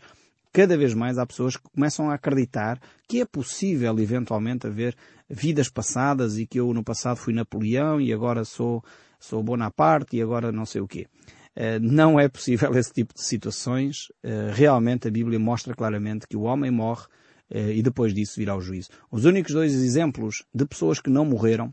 cada 0.53 0.77
vez 0.77 0.95
mais 0.95 1.19
há 1.19 1.27
pessoas 1.27 1.57
que 1.57 1.69
começam 1.75 2.11
a 2.11 2.15
acreditar 2.15 2.81
que 3.09 3.21
é 3.21 3.25
possível 3.25 3.99
eventualmente 3.99 4.67
haver 4.67 4.97
vidas 5.29 5.69
passadas 5.69 6.39
e 6.39 6.47
que 6.47 6.59
eu 6.59 6.73
no 6.73 6.83
passado 6.83 7.17
fui 7.17 7.33
Napoleão 7.33 8.01
e 8.01 8.13
agora 8.13 8.45
sou, 8.45 8.83
sou 9.19 9.43
Bonaparte 9.43 10.17
e 10.17 10.23
agora 10.23 10.51
não 10.51 10.67
sei 10.67 10.81
o 10.81 10.89
quê. 10.89 11.07
Uh, 11.57 11.79
não 11.81 12.19
é 12.19 12.29
possível 12.29 12.73
esse 12.79 12.93
tipo 12.93 13.15
de 13.15 13.23
situações. 13.23 14.09
Uh, 14.25 14.53
realmente 14.53 15.09
a 15.09 15.11
Bíblia 15.11 15.39
mostra 15.39 15.75
claramente 15.75 16.27
que 16.27 16.37
o 16.37 16.43
homem 16.43 16.71
morre 16.71 17.07
uh, 17.51 17.71
e 17.71 17.83
depois 17.83 18.13
disso 18.13 18.35
virá 18.37 18.57
o 18.57 18.61
juízo. 18.61 18.89
Os 19.11 19.25
únicos 19.25 19.53
dois 19.53 19.75
exemplos 19.75 20.45
de 20.55 20.67
pessoas 20.67 21.01
que 21.01 21.11
não 21.11 21.25
morreram 21.25 21.73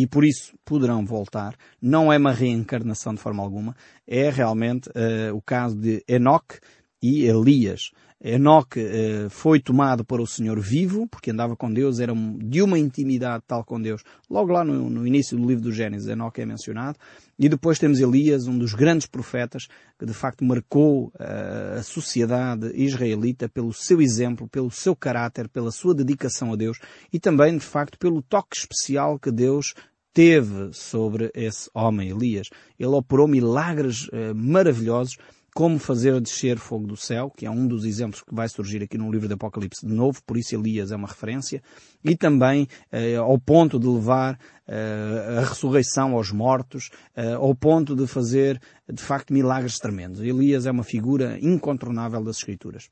e 0.00 0.06
por 0.06 0.24
isso 0.24 0.54
poderão 0.64 1.04
voltar. 1.04 1.56
Não 1.82 2.12
é 2.12 2.16
uma 2.16 2.30
reencarnação 2.30 3.12
de 3.12 3.20
forma 3.20 3.42
alguma. 3.42 3.74
É 4.06 4.30
realmente 4.30 4.88
uh, 4.90 5.34
o 5.34 5.42
caso 5.42 5.74
de 5.74 6.04
Enoch 6.06 6.60
e 7.02 7.24
Elias. 7.24 7.90
Enoque 8.20 8.80
eh, 8.80 9.28
foi 9.30 9.60
tomado 9.60 10.04
para 10.04 10.20
o 10.20 10.26
Senhor 10.26 10.58
vivo, 10.58 11.06
porque 11.06 11.30
andava 11.30 11.54
com 11.54 11.72
Deus, 11.72 12.00
era 12.00 12.12
de 12.12 12.60
uma 12.60 12.76
intimidade 12.76 13.44
tal 13.46 13.64
com 13.64 13.80
Deus. 13.80 14.02
Logo 14.28 14.52
lá 14.52 14.64
no, 14.64 14.90
no 14.90 15.06
início 15.06 15.38
do 15.38 15.46
livro 15.46 15.62
do 15.62 15.72
Gênesis, 15.72 16.08
Enoque 16.08 16.40
é 16.40 16.46
mencionado. 16.46 16.98
E 17.38 17.48
depois 17.48 17.78
temos 17.78 18.00
Elias, 18.00 18.48
um 18.48 18.58
dos 18.58 18.74
grandes 18.74 19.06
profetas, 19.06 19.68
que 19.96 20.04
de 20.04 20.12
facto 20.12 20.44
marcou 20.44 21.12
uh, 21.14 21.78
a 21.78 21.82
sociedade 21.84 22.72
israelita 22.74 23.48
pelo 23.48 23.72
seu 23.72 24.02
exemplo, 24.02 24.48
pelo 24.48 24.70
seu 24.70 24.96
caráter, 24.96 25.48
pela 25.48 25.70
sua 25.70 25.94
dedicação 25.94 26.52
a 26.52 26.56
Deus 26.56 26.78
e 27.12 27.20
também, 27.20 27.56
de 27.56 27.64
facto, 27.64 27.96
pelo 27.98 28.20
toque 28.20 28.56
especial 28.56 29.16
que 29.20 29.30
Deus 29.30 29.74
teve 30.12 30.72
sobre 30.72 31.30
esse 31.32 31.70
homem, 31.72 32.10
Elias. 32.10 32.48
Ele 32.76 32.88
operou 32.88 33.28
milagres 33.28 34.08
uh, 34.08 34.34
maravilhosos 34.34 35.16
como 35.58 35.76
fazer 35.76 36.20
descer 36.20 36.56
fogo 36.56 36.86
do 36.86 36.96
céu, 36.96 37.32
que 37.36 37.44
é 37.44 37.50
um 37.50 37.66
dos 37.66 37.84
exemplos 37.84 38.22
que 38.22 38.32
vai 38.32 38.48
surgir 38.48 38.80
aqui 38.80 38.96
no 38.96 39.10
livro 39.10 39.26
do 39.26 39.34
Apocalipse 39.34 39.84
de 39.84 39.92
novo, 39.92 40.22
por 40.24 40.36
isso 40.36 40.54
Elias 40.54 40.92
é 40.92 40.94
uma 40.94 41.08
referência, 41.08 41.60
e 42.04 42.14
também 42.16 42.68
eh, 42.92 43.16
ao 43.16 43.36
ponto 43.40 43.76
de 43.76 43.88
levar 43.88 44.38
eh, 44.68 45.38
a 45.38 45.40
ressurreição 45.40 46.14
aos 46.14 46.30
mortos, 46.30 46.90
eh, 47.16 47.32
ao 47.32 47.52
ponto 47.56 47.96
de 47.96 48.06
fazer, 48.06 48.60
de 48.88 49.02
facto, 49.02 49.32
milagres 49.32 49.78
tremendos. 49.78 50.20
Elias 50.20 50.64
é 50.64 50.70
uma 50.70 50.84
figura 50.84 51.36
incontornável 51.42 52.22
das 52.22 52.36
Escrituras. 52.36 52.88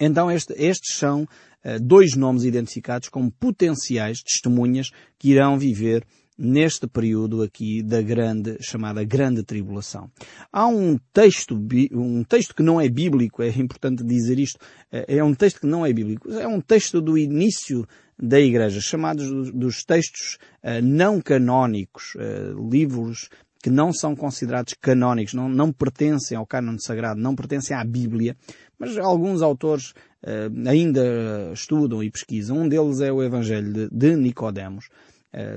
Então 0.00 0.30
este, 0.30 0.54
estes 0.54 0.96
são 0.96 1.28
eh, 1.62 1.78
dois 1.78 2.16
nomes 2.16 2.44
identificados 2.44 3.10
como 3.10 3.30
potenciais 3.30 4.22
testemunhas 4.22 4.92
que 5.18 5.32
irão 5.32 5.58
viver 5.58 6.06
neste 6.38 6.86
período 6.86 7.42
aqui 7.42 7.82
da 7.82 8.02
grande, 8.02 8.56
chamada 8.60 9.02
grande 9.04 9.42
tribulação. 9.42 10.10
Há 10.52 10.66
um 10.66 10.98
texto, 11.12 11.58
um 11.92 12.22
texto 12.24 12.54
que 12.54 12.62
não 12.62 12.80
é 12.80 12.88
bíblico, 12.88 13.42
é 13.42 13.48
importante 13.48 14.04
dizer 14.04 14.38
isto, 14.38 14.58
é, 14.92 15.16
é 15.18 15.24
um 15.24 15.34
texto 15.34 15.60
que 15.60 15.66
não 15.66 15.84
é 15.84 15.92
bíblico, 15.92 16.30
é 16.32 16.46
um 16.46 16.60
texto 16.60 17.00
do 17.00 17.16
início 17.16 17.86
da 18.18 18.40
Igreja, 18.40 18.80
chamados 18.80 19.52
dos 19.52 19.84
textos 19.84 20.38
uh, 20.62 20.82
não 20.82 21.20
canónicos, 21.20 22.14
uh, 22.14 22.68
livros 22.70 23.28
que 23.62 23.70
não 23.70 23.92
são 23.92 24.14
considerados 24.14 24.74
canónicos, 24.80 25.34
não, 25.34 25.48
não 25.48 25.72
pertencem 25.72 26.36
ao 26.36 26.46
cânon 26.46 26.78
sagrado, 26.78 27.20
não 27.20 27.34
pertencem 27.34 27.76
à 27.76 27.84
Bíblia, 27.84 28.36
mas 28.78 28.96
alguns 28.96 29.42
autores 29.42 29.90
uh, 30.22 30.68
ainda 30.68 31.50
estudam 31.52 32.02
e 32.02 32.10
pesquisam. 32.10 32.58
Um 32.58 32.68
deles 32.68 33.00
é 33.00 33.10
o 33.10 33.22
Evangelho 33.22 33.72
de, 33.72 33.88
de 33.90 34.16
Nicodemos, 34.16 34.86
eh, 34.86 35.05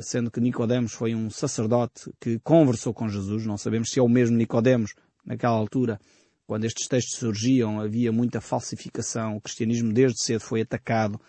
sendo 0.02 0.30
que 0.30 0.42
Nicodemos 0.42 0.94
foi 0.94 1.16
um 1.16 1.30
sacerdote 1.30 2.12
que 2.20 2.40
conversou 2.40 2.94
com 2.94 3.08
Jesus. 3.08 3.46
Não 3.46 3.58
sabemos 3.58 3.90
se 3.92 4.00
é 4.00 4.04
o 4.04 4.10
mesmo 4.10 4.36
Nicodemos 4.36 4.94
naquela 5.26 5.56
altura. 5.56 6.00
Quando 6.46 6.66
estes 6.66 6.88
textos 6.88 7.20
surgiam, 7.20 7.80
havia 7.80 8.12
muita 8.12 8.42
falsificação. 8.42 9.38
O 9.38 9.42
cristianismo 9.42 9.94
desde 9.94 10.22
cedo 10.24 10.42
foi 10.42 10.62
atacado 10.62 11.20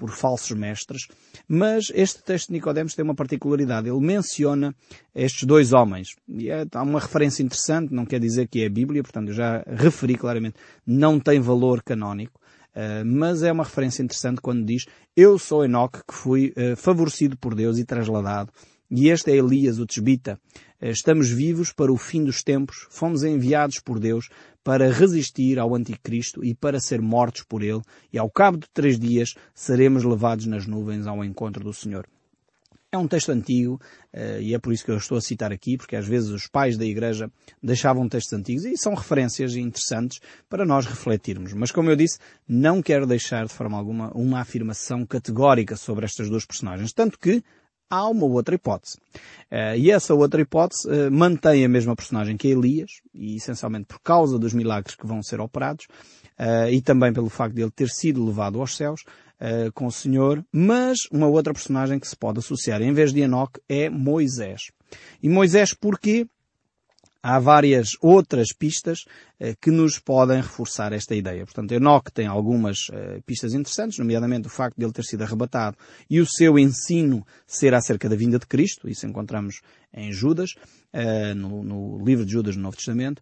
por 0.00 0.10
falsos 0.10 0.56
mestres. 0.56 1.06
Mas 1.46 1.92
este 1.94 2.22
texto 2.24 2.46
de 2.46 2.54
Nicodemos 2.54 2.94
tem 2.94 3.04
uma 3.04 3.14
particularidade. 3.14 3.86
Ele 3.86 4.00
menciona 4.00 4.74
estes 5.14 5.46
dois 5.46 5.74
homens. 5.74 6.16
E 6.26 6.50
é, 6.50 6.64
há 6.72 6.82
uma 6.82 6.98
referência 6.98 7.42
interessante, 7.42 7.92
não 7.92 8.06
quer 8.06 8.18
dizer 8.18 8.48
que 8.48 8.62
é 8.62 8.66
a 8.66 8.70
Bíblia, 8.70 9.02
portanto 9.02 9.28
eu 9.28 9.34
já 9.34 9.62
referi 9.66 10.16
claramente, 10.16 10.56
não 10.86 11.20
tem 11.20 11.38
valor 11.38 11.82
canónico. 11.82 12.40
Uh, 12.74 13.04
mas 13.04 13.42
é 13.42 13.50
uma 13.50 13.64
referência 13.64 14.02
interessante 14.02 14.40
quando 14.40 14.64
diz 14.64 14.86
eu 15.16 15.38
sou 15.38 15.64
Enoque 15.64 15.98
que 16.06 16.14
fui 16.14 16.54
uh, 16.56 16.76
favorecido 16.76 17.36
por 17.36 17.54
Deus 17.54 17.78
e 17.78 17.84
trasladado. 17.84 18.52
E 18.90 19.08
este 19.08 19.30
é 19.30 19.36
Elias, 19.36 19.78
o 19.78 19.86
Tesbita. 19.86 20.38
Uh, 20.80 20.86
estamos 20.86 21.28
vivos 21.28 21.72
para 21.72 21.92
o 21.92 21.96
fim 21.96 22.24
dos 22.24 22.42
tempos, 22.42 22.86
fomos 22.90 23.24
enviados 23.24 23.80
por 23.80 23.98
Deus 23.98 24.28
para 24.62 24.92
resistir 24.92 25.58
ao 25.58 25.74
Anticristo 25.74 26.44
e 26.44 26.54
para 26.54 26.80
ser 26.80 27.00
mortos 27.00 27.42
por 27.42 27.62
ele, 27.62 27.82
e 28.12 28.18
ao 28.18 28.30
cabo 28.30 28.58
de 28.58 28.68
três 28.72 28.98
dias 28.98 29.34
seremos 29.54 30.04
levados 30.04 30.46
nas 30.46 30.66
nuvens 30.66 31.06
ao 31.06 31.24
encontro 31.24 31.64
do 31.64 31.72
Senhor. 31.72 32.06
É 32.92 32.98
um 32.98 33.06
texto 33.06 33.30
antigo 33.30 33.80
uh, 34.12 34.40
e 34.40 34.52
é 34.52 34.58
por 34.58 34.72
isso 34.72 34.84
que 34.84 34.90
eu 34.90 34.96
estou 34.96 35.16
a 35.16 35.20
citar 35.20 35.52
aqui, 35.52 35.76
porque 35.76 35.94
às 35.94 36.08
vezes 36.08 36.28
os 36.30 36.48
pais 36.48 36.76
da 36.76 36.84
Igreja 36.84 37.30
deixavam 37.62 38.08
textos 38.08 38.32
antigos 38.32 38.64
e 38.64 38.76
são 38.76 38.94
referências 38.94 39.54
interessantes 39.54 40.18
para 40.48 40.66
nós 40.66 40.86
refletirmos. 40.86 41.52
Mas 41.52 41.70
como 41.70 41.88
eu 41.88 41.94
disse, 41.94 42.18
não 42.48 42.82
quero 42.82 43.06
deixar 43.06 43.46
de 43.46 43.52
forma 43.52 43.78
alguma 43.78 44.10
uma 44.12 44.40
afirmação 44.40 45.06
categórica 45.06 45.76
sobre 45.76 46.04
estas 46.04 46.28
duas 46.28 46.44
personagens. 46.44 46.92
Tanto 46.92 47.16
que 47.16 47.44
há 47.88 48.08
uma 48.08 48.26
outra 48.26 48.56
hipótese. 48.56 48.96
Uh, 49.52 49.76
e 49.76 49.92
essa 49.92 50.12
outra 50.12 50.40
hipótese 50.40 50.88
uh, 50.88 51.12
mantém 51.12 51.64
a 51.64 51.68
mesma 51.68 51.94
personagem 51.94 52.36
que 52.36 52.48
Elias, 52.48 52.90
e 53.14 53.36
essencialmente 53.36 53.86
por 53.86 54.00
causa 54.00 54.36
dos 54.36 54.52
milagres 54.52 54.96
que 54.96 55.06
vão 55.06 55.22
ser 55.22 55.40
operados, 55.40 55.86
e 56.72 56.80
também 56.80 57.12
pelo 57.12 57.28
facto 57.28 57.54
de 57.54 57.60
ele 57.60 57.70
ter 57.70 57.90
sido 57.90 58.24
levado 58.24 58.58
aos 58.58 58.74
céus, 58.74 59.02
uh, 59.40 59.72
com 59.72 59.86
o 59.86 59.92
Senhor, 59.92 60.44
mas 60.52 61.00
uma 61.10 61.26
outra 61.26 61.52
personagem 61.52 61.98
que 61.98 62.08
se 62.08 62.16
pode 62.16 62.38
associar 62.38 62.82
em 62.82 62.92
vez 62.92 63.12
de 63.12 63.20
Enoque 63.20 63.60
é 63.68 63.88
Moisés. 63.88 64.70
E 65.22 65.28
Moisés 65.28 65.74
porquê? 65.74 66.26
Há 67.22 67.38
várias 67.38 67.90
outras 68.00 68.48
pistas 68.56 69.00
eh, 69.38 69.54
que 69.60 69.70
nos 69.70 69.98
podem 69.98 70.38
reforçar 70.38 70.92
esta 70.92 71.14
ideia. 71.14 71.44
Portanto, 71.44 71.72
Enoque 71.72 72.12
tem 72.12 72.26
algumas 72.26 72.86
eh, 72.92 73.20
pistas 73.26 73.54
interessantes, 73.54 73.98
nomeadamente 73.98 74.46
o 74.46 74.50
facto 74.50 74.76
de 74.76 74.84
ele 74.84 74.92
ter 74.92 75.04
sido 75.04 75.22
arrebatado 75.22 75.76
e 76.08 76.20
o 76.20 76.26
seu 76.26 76.58
ensino 76.58 77.26
ser 77.46 77.74
acerca 77.74 78.08
da 78.08 78.16
vinda 78.16 78.38
de 78.38 78.46
Cristo, 78.46 78.88
isso 78.88 79.06
encontramos 79.06 79.60
em 79.92 80.12
Judas, 80.12 80.50
eh, 80.92 81.34
no, 81.34 81.62
no, 81.62 82.04
livro 82.04 82.24
de 82.24 82.32
Judas 82.32 82.56
no 82.56 82.62
Novo 82.62 82.76
Testamento. 82.76 83.20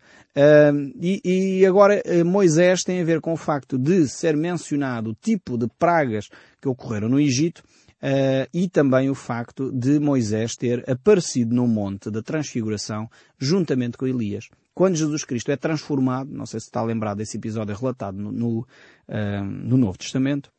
E, 1.00 1.20
e, 1.24 1.66
agora 1.66 2.00
Moisés 2.24 2.82
tem 2.82 3.00
a 3.00 3.04
ver 3.04 3.20
com 3.20 3.32
o 3.32 3.36
facto 3.36 3.76
de 3.76 4.06
ser 4.06 4.36
mencionado 4.36 5.10
o 5.10 5.14
tipo 5.14 5.58
de 5.58 5.66
pragas 5.78 6.26
que 6.60 6.68
ocorreram 6.68 7.08
no 7.08 7.18
Egito 7.18 7.62
Uh, 8.00 8.46
e 8.54 8.68
também 8.68 9.10
o 9.10 9.14
facto 9.14 9.72
de 9.72 9.98
Moisés 9.98 10.54
ter 10.54 10.88
aparecido 10.88 11.52
no 11.54 11.66
monte 11.66 12.10
da 12.10 12.22
transfiguração 12.22 13.10
juntamente 13.36 13.98
com 13.98 14.06
Elias. 14.06 14.48
Quando 14.72 14.94
Jesus 14.94 15.24
Cristo 15.24 15.50
é 15.50 15.56
transformado, 15.56 16.30
não 16.30 16.46
sei 16.46 16.60
se 16.60 16.66
está 16.66 16.80
lembrado 16.82 17.18
desse 17.18 17.36
episódio 17.36 17.74
relatado 17.74 18.16
no, 18.16 18.30
no, 18.30 18.60
uh, 18.60 19.44
no 19.44 19.76
Novo 19.76 19.98
Testamento, 19.98 20.52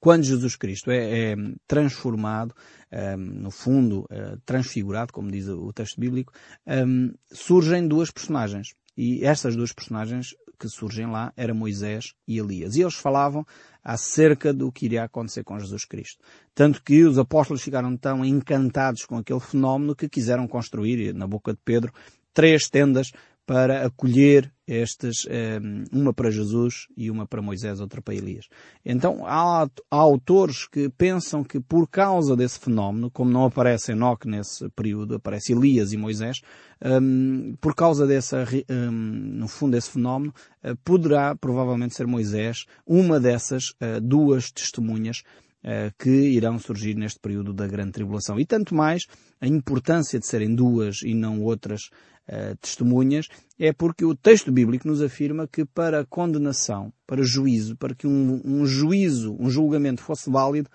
quando 0.00 0.24
Jesus 0.24 0.56
Cristo 0.56 0.90
é, 0.90 1.32
é 1.32 1.36
transformado, 1.66 2.54
um, 2.92 3.16
no 3.16 3.50
fundo, 3.50 4.06
uh, 4.10 4.38
transfigurado, 4.44 5.12
como 5.12 5.30
diz 5.30 5.48
o 5.48 5.72
texto 5.72 6.00
bíblico, 6.00 6.32
um, 6.66 7.12
surgem 7.30 7.86
duas 7.86 8.10
personagens. 8.10 8.74
E 8.96 9.24
estas 9.24 9.54
duas 9.54 9.72
personagens 9.72 10.34
que 10.58 10.68
surgem 10.68 11.06
lá 11.06 11.32
eram 11.36 11.54
Moisés 11.54 12.14
e 12.26 12.38
Elias. 12.38 12.76
E 12.76 12.80
eles 12.80 12.94
falavam 12.94 13.46
acerca 13.84 14.52
do 14.52 14.72
que 14.72 14.86
iria 14.86 15.04
acontecer 15.04 15.44
com 15.44 15.58
Jesus 15.58 15.84
Cristo. 15.84 16.22
Tanto 16.54 16.82
que 16.82 17.04
os 17.04 17.18
apóstolos 17.18 17.62
ficaram 17.62 17.96
tão 17.96 18.24
encantados 18.24 19.04
com 19.04 19.18
aquele 19.18 19.40
fenómeno 19.40 19.94
que 19.94 20.08
quiseram 20.08 20.48
construir, 20.48 21.14
na 21.14 21.26
boca 21.26 21.52
de 21.52 21.60
Pedro, 21.64 21.92
três 22.32 22.68
tendas 22.68 23.12
para 23.46 23.86
acolher 23.86 24.52
estas, 24.66 25.24
eh, 25.28 25.60
uma 25.92 26.12
para 26.12 26.30
Jesus 26.30 26.88
e 26.96 27.08
uma 27.08 27.26
para 27.26 27.40
Moisés, 27.40 27.80
outra 27.80 28.02
para 28.02 28.14
Elias. 28.14 28.46
Então 28.84 29.24
há, 29.24 29.62
há, 29.62 29.96
autores 29.96 30.66
que 30.66 30.88
pensam 30.88 31.44
que 31.44 31.60
por 31.60 31.88
causa 31.88 32.34
desse 32.34 32.58
fenómeno, 32.58 33.08
como 33.08 33.30
não 33.30 33.44
aparece 33.44 33.92
Enoque 33.92 34.28
nesse 34.28 34.68
período, 34.70 35.14
aparece 35.14 35.52
Elias 35.52 35.92
e 35.92 35.96
Moisés, 35.96 36.40
um, 36.84 37.54
por 37.60 37.76
causa 37.76 38.06
dessa, 38.06 38.44
um, 38.68 38.90
no 38.90 39.46
fundo 39.46 39.72
desse 39.72 39.90
fenómeno, 39.90 40.34
uh, 40.64 40.76
poderá 40.84 41.36
provavelmente 41.36 41.94
ser 41.94 42.06
Moisés 42.08 42.64
uma 42.84 43.20
dessas 43.20 43.70
uh, 43.80 44.00
duas 44.02 44.50
testemunhas 44.50 45.22
uh, 45.62 45.94
que 45.96 46.10
irão 46.10 46.58
surgir 46.58 46.96
neste 46.96 47.20
período 47.20 47.54
da 47.54 47.68
grande 47.68 47.92
tribulação. 47.92 48.38
E 48.40 48.44
tanto 48.44 48.74
mais 48.74 49.04
a 49.40 49.46
importância 49.46 50.18
de 50.18 50.26
serem 50.26 50.54
duas 50.54 51.02
e 51.02 51.14
não 51.14 51.40
outras 51.40 51.82
uh, 52.28 52.56
testemunhas, 52.56 53.28
é 53.58 53.72
porque 53.72 54.04
o 54.04 54.14
texto 54.14 54.52
bíblico 54.52 54.86
nos 54.86 55.02
afirma 55.02 55.46
que 55.46 55.64
para 55.64 56.04
condenação, 56.04 56.92
para 57.06 57.22
juízo, 57.22 57.76
para 57.76 57.94
que 57.94 58.06
um, 58.06 58.40
um 58.44 58.66
juízo, 58.66 59.36
um 59.38 59.48
julgamento 59.48 60.02
fosse 60.02 60.30
válido, 60.30 60.68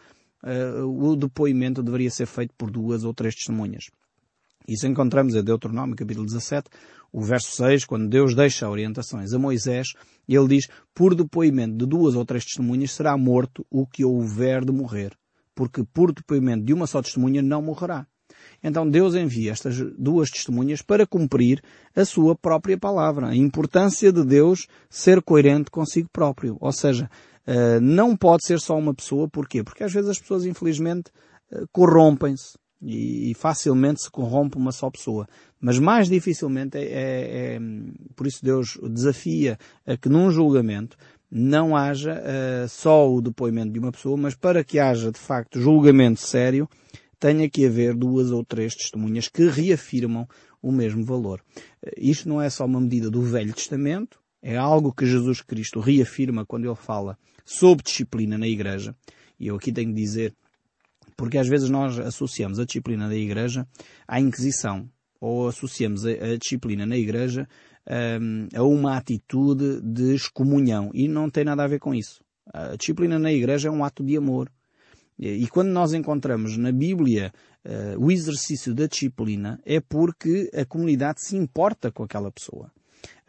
uh, 0.44 0.86
o 0.86 1.16
depoimento 1.16 1.84
deveria 1.84 2.10
ser 2.10 2.26
feito 2.26 2.54
por 2.58 2.72
duas 2.72 3.04
ou 3.04 3.14
três 3.14 3.36
testemunhas. 3.36 3.86
Isso 4.68 4.88
encontramos 4.88 5.36
em 5.36 5.44
Deuteronômio, 5.44 5.96
capítulo 5.96 6.26
17, 6.26 6.70
o 7.12 7.22
verso 7.22 7.52
6, 7.56 7.86
quando 7.86 8.08
Deus 8.08 8.36
deixa 8.36 8.70
orientações 8.70 9.34
a 9.34 9.40
Moisés, 9.40 9.88
ele 10.28 10.48
diz, 10.48 10.68
por 10.94 11.14
depoimento 11.14 11.78
de 11.78 11.86
duas 11.86 12.16
ou 12.16 12.24
três 12.24 12.46
testemunhas 12.46 12.92
será 12.92 13.18
morto 13.18 13.66
o 13.70 13.86
que 13.86 14.06
houver 14.06 14.64
de 14.64 14.72
morrer, 14.72 15.14
porque 15.54 15.84
por 15.84 16.14
depoimento 16.14 16.64
de 16.64 16.74
uma 16.74 16.88
só 16.88 17.02
testemunha 17.02 17.42
não 17.42 17.62
morrerá. 17.62 18.08
Então 18.64 18.90
Deus 18.90 19.16
envia 19.16 19.52
estas 19.52 19.78
duas 19.98 20.30
testemunhas 20.30 20.82
para 20.82 21.06
cumprir 21.06 21.62
a 21.96 22.06
sua 22.06 22.36
própria 22.36 22.78
palavra. 22.78 23.28
A 23.28 23.36
importância 23.36 24.12
de 24.12 24.24
Deus 24.24 24.68
ser 24.90 25.22
coerente 25.22 25.72
consigo 25.72 26.10
próprio. 26.12 26.58
Ou 26.60 26.72
seja, 26.72 27.10
eh, 27.46 27.80
não 27.80 28.16
pode 28.16 28.46
ser 28.46 28.60
só 28.60 28.78
uma 28.78 28.94
pessoa. 28.94 29.28
Porquê? 29.28 29.64
Porque 29.64 29.84
às 29.84 29.94
vezes 29.94 30.10
as 30.10 30.20
pessoas, 30.20 30.46
infelizmente, 30.46 31.12
eh, 31.52 31.64
corrompem-se. 31.72 32.60
e, 32.84 33.36
facilmente 33.36 34.02
se 34.02 34.10
corrompe 34.10 34.58
uma 34.58 34.72
só 34.72 34.90
pessoa. 34.90 35.28
Mas 35.60 35.78
mais 35.78 36.10
dificilmente 36.10 36.80
é, 36.80 36.82
é, 36.82 37.56
é, 37.56 37.60
por 38.16 38.26
isso 38.26 38.44
Deus 38.44 38.80
desafia 38.90 39.60
a 39.86 39.96
que 39.96 40.10
num 40.10 40.32
julgamento 40.32 40.98
não 41.32 41.78
haja 41.78 42.14
uh, 42.14 42.68
só 42.68 43.10
o 43.10 43.22
depoimento 43.22 43.72
de 43.72 43.80
uma 43.80 43.92
pessoa, 43.92 44.18
mas 44.18 44.36
para 44.36 44.64
que 44.64 44.80
haja 44.80 45.12
de 45.12 45.20
facto 45.20 45.62
julgamento 45.62 46.20
sério, 46.20 46.68
tenha 47.22 47.48
que 47.48 47.68
haver 47.68 47.96
duas 47.96 48.32
ou 48.32 48.44
três 48.44 48.76
testemunhas 48.76 49.30
que 49.30 49.48
reafirmam 49.48 50.28
o 50.60 50.72
mesmo 50.72 51.06
valor. 51.06 51.40
Uh, 51.86 51.92
isto 51.96 52.28
não 52.28 52.42
é 52.42 52.50
só 52.50 52.66
uma 52.66 52.82
medida 52.82 53.12
do 53.12 53.22
Velho 53.22 53.54
Testamento, 53.54 54.20
é 54.42 54.58
algo 54.58 54.92
que 54.92 55.06
Jesus 55.06 55.40
Cristo 55.42 55.80
reafirma 55.80 56.44
quando 56.44 56.66
ele 56.66 56.76
fala 56.76 57.16
sobre 57.46 57.84
disciplina 57.84 58.40
na 58.40 58.48
igreja. 58.48 58.96
E 59.40 59.48
eu 59.48 59.56
aqui 59.56 59.72
tenho 59.72 59.90
que 59.90 60.02
dizer, 60.02 60.36
porque 61.16 61.38
às 61.38 61.48
vezes 61.48 61.70
nós 61.70 62.00
associamos 62.00 62.60
a 62.60 62.66
disciplina 62.66 63.08
da 63.08 63.16
igreja 63.16 63.68
à 64.08 64.20
Inquisição, 64.20 64.90
ou 65.20 65.48
associamos 65.48 66.04
a, 66.08 66.36
disciplina 66.40 66.88
na 66.88 66.98
igreja 66.98 67.48
um, 68.20 68.48
a 68.56 68.64
uma 68.64 68.98
atitude 68.98 69.80
de 69.82 70.16
excomunhão. 70.16 70.90
E 70.92 71.08
não 71.08 71.30
tem 71.30 71.44
nada 71.44 71.64
a 71.64 71.68
ver 71.68 71.80
com 71.80 71.94
isso. 71.94 72.24
A 72.52 72.76
disciplina 72.76 73.20
na 73.20 73.32
igreja 73.32 73.68
é 73.68 73.72
um 73.72 73.84
ato 73.84 74.04
de 74.04 74.18
amor. 74.18 74.52
E 75.22 75.48
quando 75.48 75.70
nós 75.70 75.94
encontramos 75.94 76.58
na 76.58 76.72
Bíblia 76.72 77.32
uh, 77.64 78.04
o 78.04 78.12
exercício 78.12 78.74
da 78.74 78.88
disciplina, 78.88 79.62
é 79.64 79.80
porque 79.80 80.50
a 80.52 80.66
comunidade 80.66 81.22
se 81.22 81.38
importa 81.38 81.92
com 81.92 82.02
aquela 82.02 82.32
pessoa. 82.32 82.72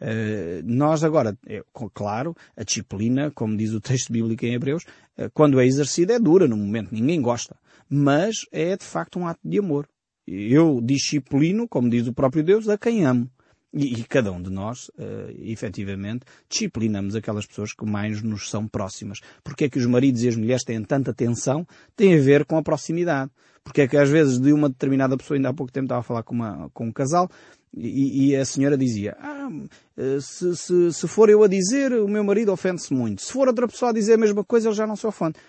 Uh, 0.01 0.63
nós 0.65 1.03
agora, 1.03 1.37
é, 1.45 1.63
claro, 1.93 2.35
a 2.57 2.63
disciplina, 2.63 3.29
como 3.29 3.55
diz 3.55 3.73
o 3.73 3.79
texto 3.79 4.11
bíblico 4.11 4.43
em 4.43 4.55
Hebreus, 4.55 4.83
uh, 5.19 5.29
quando 5.35 5.59
é 5.59 5.67
exercida 5.67 6.13
é 6.13 6.19
dura 6.19 6.47
no 6.47 6.57
momento, 6.57 6.91
ninguém 6.91 7.21
gosta. 7.21 7.55
Mas 7.87 8.37
é 8.51 8.75
de 8.75 8.83
facto 8.83 9.19
um 9.19 9.27
ato 9.27 9.41
de 9.47 9.59
amor. 9.59 9.87
Eu 10.25 10.81
disciplino, 10.81 11.67
como 11.67 11.89
diz 11.89 12.07
o 12.07 12.13
próprio 12.13 12.43
Deus, 12.43 12.67
a 12.69 12.77
quem 12.77 13.05
amo. 13.05 13.29
E, 13.73 14.01
e 14.01 14.03
cada 14.03 14.31
um 14.31 14.41
de 14.41 14.51
nós, 14.51 14.89
uh, 14.89 15.33
efetivamente, 15.41 16.25
disciplinamos 16.47 17.15
aquelas 17.15 17.45
pessoas 17.45 17.73
que 17.73 17.85
mais 17.85 18.21
nos 18.21 18.49
são 18.49 18.67
próximas. 18.67 19.19
Porque 19.43 19.65
é 19.65 19.69
que 19.69 19.79
os 19.79 19.85
maridos 19.87 20.21
e 20.21 20.27
as 20.27 20.35
mulheres 20.35 20.63
têm 20.63 20.83
tanta 20.83 21.13
tensão? 21.13 21.65
Tem 21.95 22.15
a 22.15 22.21
ver 22.21 22.45
com 22.45 22.55
a 22.57 22.61
proximidade. 22.61 23.31
Porque 23.63 23.81
é 23.81 23.87
que 23.87 23.97
às 23.97 24.09
vezes 24.09 24.39
de 24.39 24.51
uma 24.51 24.69
determinada 24.69 25.17
pessoa, 25.17 25.37
ainda 25.37 25.49
há 25.49 25.53
pouco 25.53 25.71
tempo 25.71 25.85
estava 25.85 26.01
a 26.01 26.03
falar 26.03 26.23
com, 26.23 26.35
uma, 26.35 26.69
com 26.73 26.87
um 26.87 26.91
casal, 26.91 27.29
e, 27.75 28.29
e, 28.29 28.35
a 28.35 28.45
senhora 28.45 28.77
dizia, 28.77 29.17
ah, 29.19 29.49
eh, 29.97 30.19
se, 30.19 30.55
se, 30.55 30.93
se 30.93 31.07
for 31.07 31.27
eu 31.27 31.43
a 31.43 31.47
dizer, 31.47 31.91
o 31.93 32.07
meu 32.07 32.23
marido 32.23 32.51
ofende-se 32.51 32.93
muito. 32.93 33.23
Se 33.23 33.33
for 33.33 33.47
outra 33.47 33.67
pessoa 33.67 33.89
a 33.89 33.93
dizer 33.93 34.13
a 34.13 34.17
mesma 34.17 34.43
coisa, 34.43 34.67
ele 34.67 34.75
já 34.75 34.85
não 34.85 34.95
se 34.95 35.07
ofende. 35.07 35.39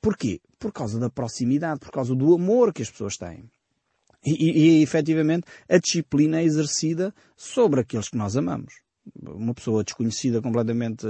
Porquê? 0.00 0.40
Por 0.60 0.72
causa 0.72 1.00
da 1.00 1.10
proximidade, 1.10 1.80
por 1.80 1.90
causa 1.90 2.14
do 2.14 2.34
amor 2.34 2.72
que 2.72 2.82
as 2.82 2.90
pessoas 2.90 3.16
têm. 3.16 3.50
E, 4.26 4.78
e, 4.78 4.82
efetivamente 4.82 5.46
a 5.68 5.78
disciplina 5.78 6.40
é 6.40 6.44
exercida 6.44 7.14
sobre 7.36 7.80
aqueles 7.80 8.08
que 8.08 8.16
nós 8.16 8.36
amamos. 8.36 8.74
Uma 9.22 9.54
pessoa 9.54 9.84
desconhecida 9.84 10.42
completamente 10.42 11.06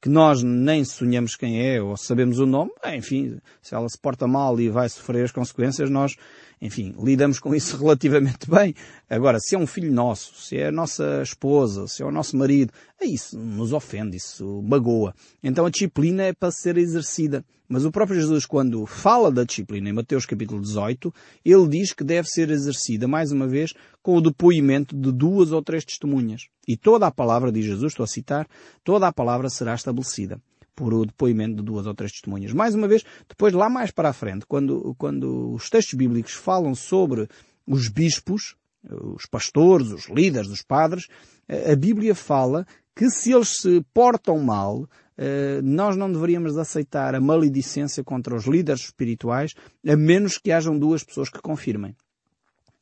que 0.00 0.08
nós 0.08 0.42
nem 0.42 0.84
sonhamos 0.84 1.36
quem 1.36 1.66
é 1.66 1.80
ou 1.80 1.96
sabemos 1.96 2.38
o 2.38 2.46
nome, 2.46 2.70
enfim, 2.86 3.38
se 3.60 3.74
ela 3.74 3.88
se 3.88 3.98
porta 3.98 4.26
mal 4.26 4.58
e 4.60 4.68
vai 4.68 4.88
sofrer 4.88 5.24
as 5.24 5.32
consequências, 5.32 5.90
nós 5.90 6.14
enfim, 6.60 6.94
lidamos 6.98 7.38
com 7.38 7.54
isso 7.54 7.76
relativamente 7.78 8.48
bem. 8.48 8.74
Agora, 9.08 9.38
se 9.38 9.54
é 9.54 9.58
um 9.58 9.66
filho 9.66 9.92
nosso, 9.92 10.34
se 10.40 10.56
é 10.56 10.68
a 10.68 10.72
nossa 10.72 11.22
esposa, 11.22 11.86
se 11.86 12.02
é 12.02 12.06
o 12.06 12.10
nosso 12.10 12.36
marido, 12.36 12.72
é 13.00 13.06
isso 13.06 13.38
nos 13.38 13.72
ofende, 13.72 14.16
isso 14.16 14.62
magoa. 14.62 15.14
Então 15.42 15.66
a 15.66 15.70
disciplina 15.70 16.22
é 16.22 16.32
para 16.32 16.50
ser 16.50 16.78
exercida. 16.78 17.44
Mas 17.68 17.84
o 17.84 17.90
próprio 17.90 18.20
Jesus, 18.20 18.46
quando 18.46 18.86
fala 18.86 19.30
da 19.30 19.42
disciplina, 19.42 19.88
em 19.88 19.92
Mateus 19.92 20.24
capítulo 20.24 20.60
18, 20.62 21.12
ele 21.44 21.68
diz 21.68 21.92
que 21.92 22.04
deve 22.04 22.28
ser 22.28 22.48
exercida, 22.48 23.08
mais 23.08 23.32
uma 23.32 23.48
vez, 23.48 23.74
com 24.02 24.16
o 24.16 24.20
depoimento 24.20 24.96
de 24.96 25.10
duas 25.10 25.50
ou 25.50 25.60
três 25.60 25.84
testemunhas. 25.84 26.42
E 26.66 26.76
toda 26.76 27.08
a 27.08 27.10
palavra, 27.10 27.50
diz 27.50 27.64
Jesus, 27.64 27.92
estou 27.92 28.04
a 28.04 28.06
citar, 28.06 28.46
toda 28.84 29.08
a 29.08 29.12
palavra 29.12 29.50
será 29.50 29.74
estabelecida 29.74 30.40
por 30.76 30.94
o 30.94 31.06
depoimento 31.06 31.56
de 31.56 31.62
duas 31.62 31.86
ou 31.86 31.94
três 31.94 32.12
testemunhas. 32.12 32.52
Mais 32.52 32.74
uma 32.74 32.86
vez, 32.86 33.02
depois 33.28 33.52
lá 33.54 33.68
mais 33.68 33.90
para 33.90 34.10
a 34.10 34.12
frente, 34.12 34.46
quando, 34.46 34.94
quando 34.98 35.52
os 35.52 35.68
textos 35.68 35.94
bíblicos 35.94 36.34
falam 36.34 36.74
sobre 36.74 37.26
os 37.66 37.88
bispos, 37.88 38.54
os 38.88 39.26
pastores, 39.26 39.90
os 39.90 40.08
líderes, 40.08 40.48
os 40.48 40.62
padres, 40.62 41.08
a 41.48 41.74
Bíblia 41.74 42.14
fala 42.14 42.66
que 42.94 43.10
se 43.10 43.32
eles 43.32 43.56
se 43.60 43.84
portam 43.92 44.38
mal, 44.38 44.88
eh, 45.18 45.60
nós 45.62 45.96
não 45.96 46.10
deveríamos 46.10 46.56
aceitar 46.56 47.14
a 47.14 47.20
maledicência 47.20 48.04
contra 48.04 48.34
os 48.34 48.46
líderes 48.46 48.82
espirituais, 48.82 49.54
a 49.86 49.96
menos 49.96 50.38
que 50.38 50.52
hajam 50.52 50.78
duas 50.78 51.02
pessoas 51.02 51.28
que 51.28 51.40
confirmem. 51.40 51.94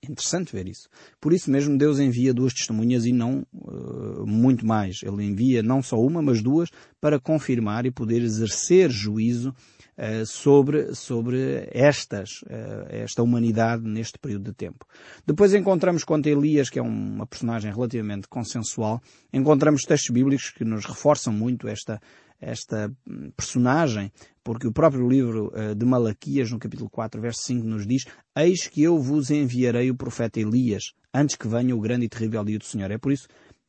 É 0.07 0.13
interessante 0.13 0.53
ver 0.53 0.69
isso. 0.69 0.89
Por 1.19 1.33
isso 1.33 1.51
mesmo 1.51 1.79
Deus 1.79 1.99
envia 1.99 2.35
duas 2.35 2.53
testemunhas 2.53 3.07
e 3.07 3.13
não 3.13 3.47
uh, 3.55 4.27
muito 4.27 4.67
mais. 4.67 5.01
Ele 5.03 5.25
envia 5.25 5.63
não 5.63 5.83
só 5.83 5.99
uma, 5.99 6.21
mas 6.21 6.43
duas 6.43 6.69
para 7.01 7.19
confirmar 7.19 7.87
e 7.87 7.91
poder 7.91 8.21
exercer 8.21 8.91
juízo 8.91 9.55
uh, 9.97 10.27
sobre, 10.27 10.95
sobre 10.95 11.69
estas, 11.73 12.43
uh, 12.43 12.87
esta 12.91 13.23
humanidade 13.23 13.83
neste 13.83 14.19
período 14.19 14.45
de 14.45 14.53
tempo. 14.53 14.87
Depois 15.27 15.55
encontramos 15.55 16.05
quanto 16.05 16.29
a 16.29 16.33
Elias, 16.33 16.69
que 16.69 16.79
é 16.79 16.83
uma 16.83 17.27
personagem 17.27 17.73
relativamente 17.73 18.29
consensual, 18.29 19.01
encontramos 19.33 19.85
textos 19.85 20.11
bíblicos 20.11 20.51
que 20.51 20.65
nos 20.65 20.85
reforçam 20.85 21.33
muito 21.33 21.67
esta, 21.67 21.99
esta 22.45 22.93
hum, 23.09 23.31
personagem, 23.37 24.13
porque 24.43 24.67
o 24.67 24.73
próprio 24.73 25.09
livro 25.09 25.51
eh, 25.55 25.75
de 25.75 25.85
Malaquias, 25.85 26.51
no 26.51 26.59
capítulo 26.59 26.91
4, 26.91 27.21
verso 27.21 27.43
5, 27.45 27.67
nos 27.67 27.87
diz 27.87 28.05
Eis 28.37 28.67
que 28.67 28.83
eu 28.83 28.99
vos 28.99 29.31
enviarei 29.31 29.91
o 29.91 29.97
profeta 29.97 30.39
Elias, 30.39 30.93
antes 31.13 31.37
que 31.37 31.49
venha 31.49 31.75
o 31.75 31.81
grande 31.81 32.05
e 32.07 32.09
terrível 32.09 32.45
dia 32.45 32.59
do 32.59 32.65
Senhor. 32.65 32.91
É 32.91 32.99
por 32.99 33.13
isso 33.13 33.27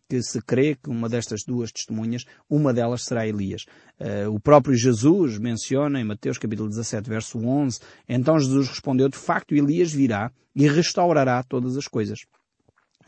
que 0.10 0.22
se 0.22 0.42
crê 0.42 0.76
que 0.76 0.90
uma 0.90 1.10
destas 1.10 1.44
duas 1.44 1.72
testemunhas, 1.72 2.26
uma 2.50 2.74
delas 2.74 3.06
será 3.06 3.28
Elias. 3.28 3.66
Uh, 4.00 4.30
o 4.32 4.40
próprio 4.40 4.76
Jesus 4.76 5.40
menciona 5.40 6.00
em 6.00 6.04
Mateus 6.04 6.38
capítulo 6.38 6.70
17, 6.70 7.10
verso 7.10 7.40
11, 7.40 7.80
então 8.08 8.40
Jesus 8.40 8.70
respondeu, 8.70 9.10
de 9.10 9.18
facto 9.18 9.56
Elias 9.56 9.92
virá 9.92 10.32
e 10.56 10.68
restaurará 10.68 11.42
todas 11.42 11.76
as 11.76 11.88
coisas. 11.88 12.20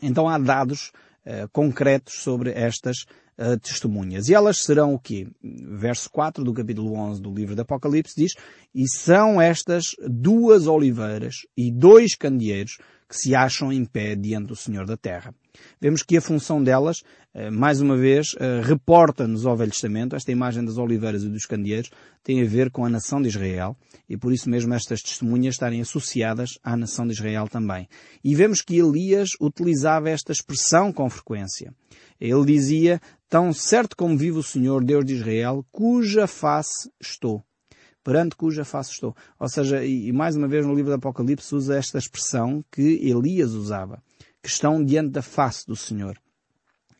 Então 0.02 0.28
há 0.28 0.38
dados 0.38 0.90
concretos 1.52 2.22
sobre 2.22 2.50
estas 2.50 3.02
uh, 3.38 3.58
testemunhas. 3.60 4.28
E 4.28 4.34
elas 4.34 4.58
serão 4.58 4.94
o 4.94 4.98
quê? 4.98 5.26
Verso 5.42 6.10
4 6.10 6.42
do 6.42 6.52
capítulo 6.52 6.94
11 6.94 7.20
do 7.20 7.32
livro 7.32 7.54
do 7.54 7.62
Apocalipse 7.62 8.14
diz, 8.16 8.32
e 8.74 8.88
são 8.88 9.40
estas 9.40 9.94
duas 10.08 10.66
oliveiras 10.66 11.36
e 11.56 11.70
dois 11.70 12.14
candeeiros 12.14 12.78
que 13.08 13.16
se 13.16 13.34
acham 13.34 13.72
em 13.72 13.84
pé 13.84 14.14
diante 14.14 14.48
do 14.48 14.56
Senhor 14.56 14.86
da 14.86 14.96
Terra. 14.96 15.34
Vemos 15.80 16.02
que 16.02 16.16
a 16.16 16.20
função 16.20 16.62
delas, 16.62 16.98
uh, 17.34 17.50
mais 17.52 17.80
uma 17.80 17.96
vez, 17.96 18.34
uh, 18.34 18.62
reporta-nos 18.62 19.46
ao 19.46 19.56
Velho 19.56 19.70
Testamento, 19.70 20.16
esta 20.16 20.32
imagem 20.32 20.64
das 20.64 20.78
oliveiras 20.78 21.22
e 21.22 21.28
dos 21.28 21.46
candeeiros 21.46 21.90
tem 22.22 22.42
a 22.42 22.44
ver 22.44 22.70
com 22.70 22.84
a 22.84 22.90
nação 22.90 23.22
de 23.22 23.28
Israel 23.28 23.76
e 24.08 24.16
por 24.16 24.32
isso 24.32 24.50
mesmo 24.50 24.74
estas 24.74 25.00
testemunhas 25.00 25.54
estarem 25.54 25.80
associadas 25.80 26.58
à 26.62 26.76
nação 26.76 27.06
de 27.06 27.12
Israel 27.12 27.48
também. 27.48 27.88
E 28.22 28.34
vemos 28.34 28.60
que 28.60 28.78
Elias 28.78 29.30
utilizava 29.40 30.10
esta 30.10 30.32
expressão 30.32 30.92
com 30.92 31.08
frequência. 31.08 31.72
Ele 32.20 32.44
dizia, 32.44 33.00
tão 33.28 33.52
certo 33.52 33.96
como 33.96 34.16
vive 34.16 34.38
o 34.38 34.42
Senhor, 34.42 34.84
Deus 34.84 35.04
de 35.04 35.14
Israel, 35.14 35.64
cuja 35.70 36.26
face 36.26 36.90
estou. 37.00 37.47
Perante 38.08 38.36
cuja 38.36 38.64
face 38.64 38.92
estou. 38.92 39.14
Ou 39.38 39.46
seja, 39.50 39.84
e 39.84 40.10
mais 40.12 40.34
uma 40.34 40.48
vez 40.48 40.64
no 40.64 40.74
livro 40.74 40.90
do 40.90 40.94
Apocalipse 40.94 41.54
usa 41.54 41.76
esta 41.76 41.98
expressão 41.98 42.64
que 42.72 43.06
Elias 43.06 43.52
usava, 43.52 44.02
que 44.42 44.48
estão 44.48 44.82
diante 44.82 45.10
da 45.10 45.20
face 45.20 45.66
do 45.66 45.76
Senhor. 45.76 46.16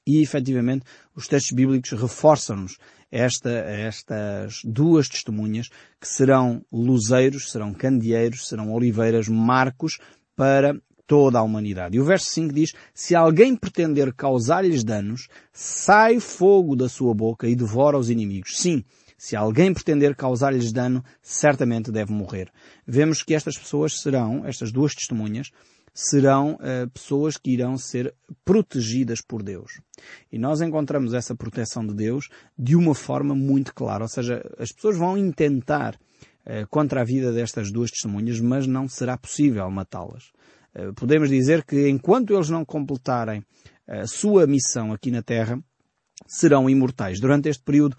E 0.07 0.21
efetivamente 0.21 0.85
os 1.17 1.27
textos 1.27 1.57
bíblicos 1.57 1.93
reforçam-nos 1.93 2.77
esta, 3.11 3.49
estas 3.49 4.61
duas 4.63 5.09
testemunhas 5.09 5.71
que 5.99 6.07
serão 6.07 6.63
luzeiros, 6.71 7.51
serão 7.51 7.73
candeeiros, 7.73 8.47
serão 8.47 8.71
oliveiras, 8.71 9.29
marcos 9.29 9.99
para 10.37 10.79
toda 11.07 11.39
a 11.39 11.43
humanidade. 11.43 11.97
E 11.97 12.01
o 12.01 12.05
verso 12.05 12.27
5 12.33 12.53
diz, 12.53 12.75
se 12.93 13.15
alguém 13.15 13.57
pretender 13.57 14.13
causar-lhes 14.13 14.85
danos, 14.85 15.27
sai 15.55 16.21
fogo 16.21 16.77
da 16.77 16.87
sua 16.87 17.15
boca 17.15 17.49
e 17.49 17.57
devora 17.57 17.97
os 17.97 18.11
inimigos. 18.11 18.59
Sim, 18.59 18.85
se 19.19 19.37
alguém 19.37 19.75
pretender 19.75 20.15
causar-lhes 20.17 20.73
dano, 20.73 21.05
certamente 21.21 21.93
deve 21.93 22.13
morrer. 22.13 22.51
Vemos 22.87 23.23
que 23.23 23.35
estas 23.35 23.59
pessoas 23.59 24.01
serão, 24.01 24.47
estas 24.47 24.73
duas 24.73 24.95
testemunhas, 24.95 25.51
serão 25.93 26.55
uh, 26.55 26.89
pessoas 26.91 27.37
que 27.37 27.51
irão 27.51 27.77
ser 27.77 28.15
protegidas 28.45 29.21
por 29.21 29.43
Deus. 29.43 29.81
E 30.31 30.39
nós 30.39 30.61
encontramos 30.61 31.13
essa 31.13 31.35
proteção 31.35 31.85
de 31.85 31.93
Deus 31.93 32.29
de 32.57 32.77
uma 32.77 32.95
forma 32.95 33.35
muito 33.35 33.75
clara. 33.75 34.05
Ou 34.05 34.09
seja, 34.09 34.41
as 34.59 34.71
pessoas 34.73 34.97
vão 34.97 35.19
intentar 35.19 35.97
uh, 35.97 36.67
contra 36.71 37.01
a 37.01 37.05
vida 37.05 37.33
destas 37.33 37.73
duas 37.73 37.91
testemunhas, 37.91 38.41
mas 38.41 38.67
não 38.67 38.89
será 38.89 39.19
possível 39.19 39.69
matá-las. 39.71 40.31
Eh, 40.75 40.93
podemos 40.93 41.29
dizer 41.29 41.65
que 41.65 41.89
enquanto 41.89 42.35
eles 42.35 42.49
não 42.49 42.65
completarem 42.65 43.45
a 43.87 44.07
sua 44.07 44.47
missão 44.47 44.93
aqui 44.93 45.11
na 45.11 45.23
Terra, 45.23 45.59
serão 46.27 46.69
imortais. 46.71 47.21
Durante 47.21 47.49
este 47.49 47.65
período 47.65 47.97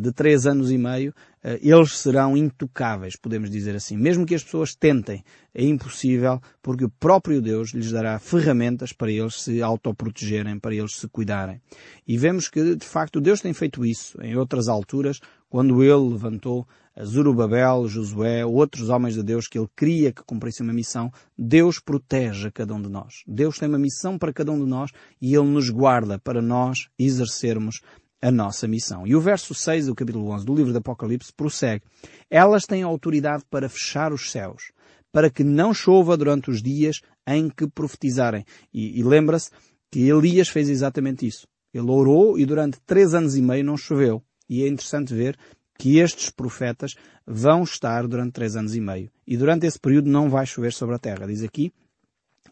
de 0.00 0.12
três 0.12 0.46
anos 0.46 0.70
e 0.70 0.76
meio, 0.76 1.14
eh, 1.44 1.60
eles 1.62 1.96
serão 1.96 2.36
intocáveis, 2.36 3.14
podemos 3.16 3.48
dizer 3.48 3.76
assim. 3.76 3.96
Mesmo 3.96 4.26
que 4.26 4.34
as 4.34 4.42
pessoas 4.42 4.74
tentem, 4.74 5.22
é 5.54 5.64
impossível 5.64 6.40
porque 6.60 6.84
o 6.84 6.90
próprio 6.90 7.40
Deus 7.40 7.70
lhes 7.70 7.92
dará 7.92 8.18
ferramentas 8.18 8.92
para 8.92 9.10
eles 9.10 9.42
se 9.42 9.62
autoprotegerem, 9.62 10.58
para 10.58 10.74
eles 10.74 10.96
se 10.96 11.06
cuidarem. 11.08 11.60
E 12.06 12.18
vemos 12.18 12.48
que, 12.48 12.74
de 12.74 12.86
facto, 12.86 13.20
Deus 13.20 13.40
tem 13.40 13.52
feito 13.52 13.84
isso 13.86 14.20
em 14.20 14.36
outras 14.36 14.68
alturas, 14.68 15.20
quando 15.48 15.82
ele 15.82 16.12
levantou 16.12 16.66
Zorobabel, 17.04 17.88
Josué, 17.88 18.44
outros 18.44 18.88
homens 18.88 19.14
de 19.14 19.22
Deus 19.22 19.48
que 19.48 19.58
ele 19.58 19.68
queria 19.76 20.12
que 20.12 20.22
cumprissem 20.22 20.64
uma 20.64 20.72
missão, 20.72 21.12
Deus 21.36 21.78
protege 21.78 22.48
a 22.48 22.50
cada 22.50 22.74
um 22.74 22.82
de 22.82 22.88
nós. 22.88 23.22
Deus 23.26 23.58
tem 23.58 23.68
uma 23.68 23.78
missão 23.78 24.18
para 24.18 24.32
cada 24.32 24.52
um 24.52 24.58
de 24.58 24.68
nós 24.68 24.90
e 25.20 25.34
ele 25.34 25.48
nos 25.48 25.70
guarda 25.70 26.18
para 26.18 26.42
nós 26.42 26.88
exercermos 26.98 27.80
a 28.22 28.30
nossa 28.30 28.68
missão. 28.68 29.06
E 29.06 29.16
o 29.16 29.20
verso 29.20 29.54
6 29.54 29.86
do 29.86 29.94
capítulo 29.94 30.30
11 30.30 30.44
do 30.44 30.54
livro 30.54 30.72
do 30.72 30.78
Apocalipse 30.78 31.32
prossegue. 31.32 31.84
Elas 32.28 32.66
têm 32.66 32.82
autoridade 32.82 33.44
para 33.50 33.68
fechar 33.68 34.12
os 34.12 34.30
céus, 34.30 34.72
para 35.10 35.30
que 35.30 35.42
não 35.42 35.72
chova 35.72 36.16
durante 36.16 36.50
os 36.50 36.62
dias 36.62 37.00
em 37.26 37.48
que 37.48 37.66
profetizarem. 37.66 38.44
E, 38.72 38.98
e 38.98 39.02
lembra-se 39.02 39.50
que 39.90 40.08
Elias 40.08 40.48
fez 40.48 40.68
exatamente 40.68 41.26
isso. 41.26 41.46
Ele 41.72 41.90
orou 41.90 42.38
e 42.38 42.44
durante 42.44 42.80
três 42.86 43.14
anos 43.14 43.36
e 43.36 43.42
meio 43.42 43.64
não 43.64 43.76
choveu. 43.76 44.22
E 44.48 44.62
é 44.62 44.68
interessante 44.68 45.14
ver 45.14 45.38
que 45.78 45.98
estes 45.98 46.28
profetas 46.28 46.94
vão 47.26 47.62
estar 47.62 48.06
durante 48.06 48.32
três 48.32 48.54
anos 48.56 48.74
e 48.74 48.80
meio. 48.80 49.10
E 49.26 49.36
durante 49.36 49.66
esse 49.66 49.78
período 49.78 50.10
não 50.10 50.28
vai 50.28 50.44
chover 50.44 50.72
sobre 50.72 50.96
a 50.96 50.98
terra. 50.98 51.26
Diz 51.26 51.42
aqui 51.42 51.72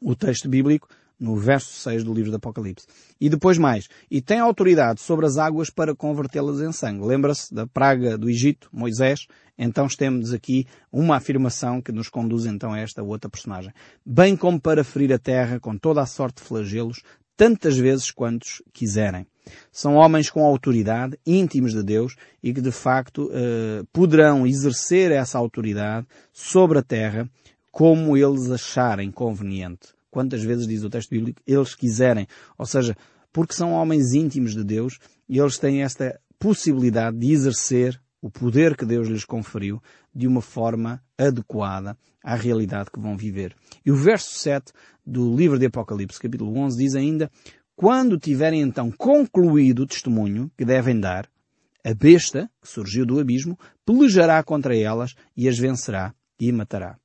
o 0.00 0.14
texto 0.14 0.48
bíblico 0.48 0.88
no 1.18 1.36
verso 1.36 1.72
6 1.72 2.04
do 2.04 2.14
livro 2.14 2.30
do 2.30 2.36
Apocalipse. 2.36 2.86
E 3.20 3.28
depois 3.28 3.58
mais. 3.58 3.88
E 4.10 4.20
tem 4.20 4.38
autoridade 4.38 5.00
sobre 5.00 5.26
as 5.26 5.36
águas 5.36 5.70
para 5.70 5.94
convertê-las 5.94 6.60
em 6.60 6.72
sangue. 6.72 7.04
Lembra-se 7.04 7.52
da 7.52 7.66
praga 7.66 8.16
do 8.16 8.30
Egito, 8.30 8.68
Moisés? 8.72 9.26
Então 9.58 9.88
temos 9.88 10.32
aqui 10.32 10.66
uma 10.92 11.16
afirmação 11.16 11.82
que 11.82 11.90
nos 11.90 12.08
conduz 12.08 12.46
então 12.46 12.72
a 12.72 12.78
esta 12.78 13.02
outra 13.02 13.28
personagem. 13.28 13.72
Bem 14.06 14.36
como 14.36 14.60
para 14.60 14.84
ferir 14.84 15.12
a 15.12 15.18
terra 15.18 15.58
com 15.58 15.76
toda 15.76 16.00
a 16.00 16.06
sorte 16.06 16.40
de 16.40 16.48
flagelos, 16.48 17.02
tantas 17.36 17.76
vezes 17.76 18.10
quantos 18.12 18.62
quiserem. 18.72 19.26
São 19.72 19.94
homens 19.94 20.30
com 20.30 20.44
autoridade, 20.44 21.18
íntimos 21.26 21.72
de 21.72 21.82
Deus 21.82 22.14
e 22.42 22.52
que 22.52 22.60
de 22.60 22.70
facto 22.70 23.30
eh, 23.32 23.82
poderão 23.92 24.46
exercer 24.46 25.10
essa 25.10 25.38
autoridade 25.38 26.06
sobre 26.32 26.78
a 26.78 26.82
terra 26.82 27.28
como 27.72 28.16
eles 28.16 28.50
acharem 28.50 29.10
conveniente 29.10 29.97
quantas 30.10 30.42
vezes 30.42 30.66
diz 30.66 30.82
o 30.82 30.90
texto 30.90 31.10
bíblico, 31.10 31.42
eles 31.46 31.74
quiserem. 31.74 32.26
Ou 32.56 32.66
seja, 32.66 32.96
porque 33.32 33.54
são 33.54 33.72
homens 33.72 34.12
íntimos 34.12 34.54
de 34.54 34.64
Deus 34.64 34.98
e 35.28 35.38
eles 35.38 35.58
têm 35.58 35.82
esta 35.82 36.18
possibilidade 36.38 37.18
de 37.18 37.32
exercer 37.32 38.00
o 38.20 38.30
poder 38.30 38.76
que 38.76 38.84
Deus 38.84 39.08
lhes 39.08 39.24
conferiu 39.24 39.80
de 40.14 40.26
uma 40.26 40.40
forma 40.40 41.02
adequada 41.16 41.96
à 42.22 42.34
realidade 42.34 42.90
que 42.90 43.00
vão 43.00 43.16
viver. 43.16 43.54
E 43.84 43.90
o 43.90 43.96
verso 43.96 44.34
7 44.38 44.72
do 45.06 45.34
livro 45.34 45.58
de 45.58 45.66
Apocalipse, 45.66 46.18
capítulo 46.18 46.56
11, 46.58 46.76
diz 46.76 46.94
ainda, 46.94 47.30
quando 47.76 48.18
tiverem 48.18 48.60
então 48.60 48.90
concluído 48.90 49.82
o 49.82 49.86
testemunho 49.86 50.50
que 50.56 50.64
devem 50.64 50.98
dar, 50.98 51.28
a 51.84 51.94
besta, 51.94 52.50
que 52.60 52.68
surgiu 52.68 53.06
do 53.06 53.20
abismo, 53.20 53.56
pelejará 53.86 54.42
contra 54.42 54.76
elas 54.76 55.14
e 55.36 55.48
as 55.48 55.56
vencerá 55.56 56.12
e 56.40 56.50
matará. 56.50 56.98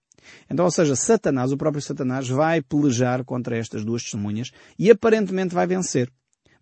Então, 0.50 0.66
ou 0.66 0.72
seja, 0.72 0.96
Satanás, 0.96 1.52
o 1.52 1.58
próprio 1.58 1.82
Satanás, 1.82 2.28
vai 2.28 2.62
pelejar 2.62 3.24
contra 3.24 3.58
estas 3.58 3.84
duas 3.84 4.04
testemunhas 4.04 4.52
e 4.78 4.90
aparentemente 4.90 5.54
vai 5.54 5.68
vencer. 5.68 6.12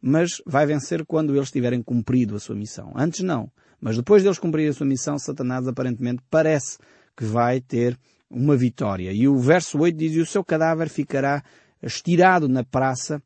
Mas 0.02 0.41
vai 0.45 0.65
vencer 0.65 1.06
quando 1.06 1.36
eles 1.36 1.52
tiverem 1.52 1.82
cumprido 1.82 2.36
a 2.36 2.39
sua 2.39 2.56
missão. 2.56 2.91
Antes 2.95 3.21
não. 3.21 3.52
Mas 3.80 3.95
depois 3.95 4.24
deles 4.24 4.39
cumprir 4.39 4.69
a 4.69 4.74
sua 4.74 4.86
missão, 4.86 5.17
Satanás 5.17 5.67
aparentemente 5.67 6.21
parece 6.30 6.78
que 7.15 7.26
vai 7.26 7.60
ter 7.60 7.97
uma 8.30 8.56
vitória. 8.56 9.12
E 9.12 9.28
o 9.28 9.38
verso 9.38 9.78
8 9.80 9.97
diz, 9.97 10.13
e 10.13 10.19
o 10.19 10.26
seu 10.26 10.43
cadáver 10.43 10.89
ficará 10.89 11.43
estirado 11.82 12.47
na 12.47 12.63
praça 12.63 13.21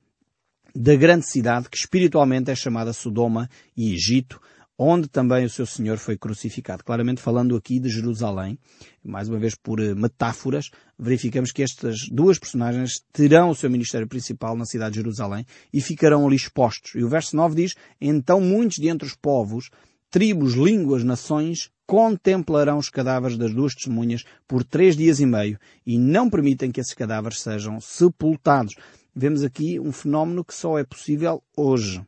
da 0.76 0.96
grande 0.96 1.30
cidade 1.30 1.70
que 1.70 1.78
espiritualmente 1.78 2.52
é 2.52 2.56
chamada 2.56 2.92
Sodoma 2.92 3.50
e 3.78 3.94
Egito, 3.94 4.42
onde 4.78 5.08
também 5.08 5.46
o 5.46 5.50
seu 5.50 5.66
Senhor 5.66 5.98
foi 5.98 6.18
crucificado. 6.18 6.84
Claramente 6.84 7.22
falando 7.22 7.56
aqui 7.56 7.80
de 7.80 7.90
Jerusalém, 7.90 8.60
mais 9.04 9.30
uma 9.30 9.40
vez 9.40 9.56
por 9.56 9.80
eh, 9.80 9.96
metáforas, 9.96 10.70
verificamos 11.00 11.52
que 11.52 11.64
estas 11.64 12.08
duas 12.12 12.38
personagens 12.38 13.02
terão 13.14 13.50
o 13.50 13.56
seu 13.56 13.70
ministério 13.70 14.08
principal 14.08 14.56
na 14.56 14.66
cidade 14.66 14.94
de 14.94 15.00
Jerusalém 15.00 15.46
e 15.72 15.82
ficarão 15.82 16.26
ali 16.26 16.36
expostos. 16.36 16.94
E 16.96 17.04
o 17.04 17.10
verso 17.10 17.36
9 17.36 17.56
diz, 17.56 17.76
então 18.00 18.42
muitos 18.42 18.78
de 18.78 18.90
entre 18.90 19.08
os 19.08 19.16
povos, 19.16 19.70
tribos, 20.10 20.54
línguas, 20.54 21.04
nações, 21.04 21.70
contemplarão 21.86 22.78
os 22.78 22.90
cadáveres 22.90 23.38
das 23.38 23.54
duas 23.54 23.74
testemunhas 23.74 24.24
por 24.48 24.64
três 24.64 24.98
dias 24.98 25.20
e 25.20 25.26
meio 25.26 25.60
e 25.86 25.98
não 25.98 26.30
permitem 26.30 26.72
que 26.72 26.80
esses 26.80 26.94
cadáveres 26.94 27.42
sejam 27.42 27.80
sepultados. 27.80 28.76
Vemos 29.16 29.44
aqui 29.44 29.80
um 29.80 29.92
fenómeno 29.92 30.44
que 30.44 30.54
só 30.54 30.78
é 30.78 30.84
possível 30.84 31.42
hoje. 31.56 32.04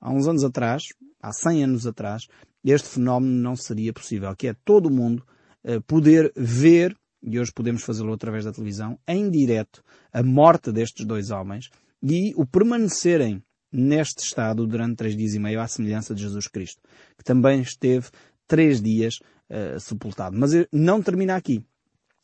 Há 0.00 0.10
uns 0.10 0.28
anos 0.28 0.44
atrás, 0.44 0.84
há 1.20 1.32
100 1.32 1.64
anos 1.64 1.86
atrás, 1.86 2.22
este 2.64 2.88
fenómeno 2.88 3.32
não 3.32 3.56
seria 3.56 3.92
possível, 3.92 4.34
que 4.34 4.48
é 4.48 4.54
todo 4.64 4.90
mundo 4.90 5.24
uh, 5.64 5.80
poder 5.82 6.32
ver, 6.36 6.96
e 7.22 7.38
hoje 7.38 7.52
podemos 7.54 7.82
fazê-lo 7.82 8.12
através 8.12 8.44
da 8.44 8.52
televisão, 8.52 8.98
em 9.06 9.30
direto, 9.30 9.82
a 10.12 10.22
morte 10.22 10.72
destes 10.72 11.06
dois 11.06 11.30
homens 11.30 11.68
e 12.02 12.32
o 12.36 12.46
permanecerem 12.46 13.42
neste 13.72 14.24
estado 14.24 14.66
durante 14.66 14.96
três 14.96 15.16
dias 15.16 15.34
e 15.34 15.38
meio, 15.38 15.60
à 15.60 15.68
semelhança 15.68 16.14
de 16.14 16.22
Jesus 16.22 16.48
Cristo, 16.48 16.80
que 17.16 17.24
também 17.24 17.60
esteve 17.60 18.08
três 18.46 18.80
dias 18.80 19.16
uh, 19.50 19.78
sepultado. 19.78 20.36
Mas 20.38 20.52
não 20.72 21.02
termina 21.02 21.36
aqui. 21.36 21.64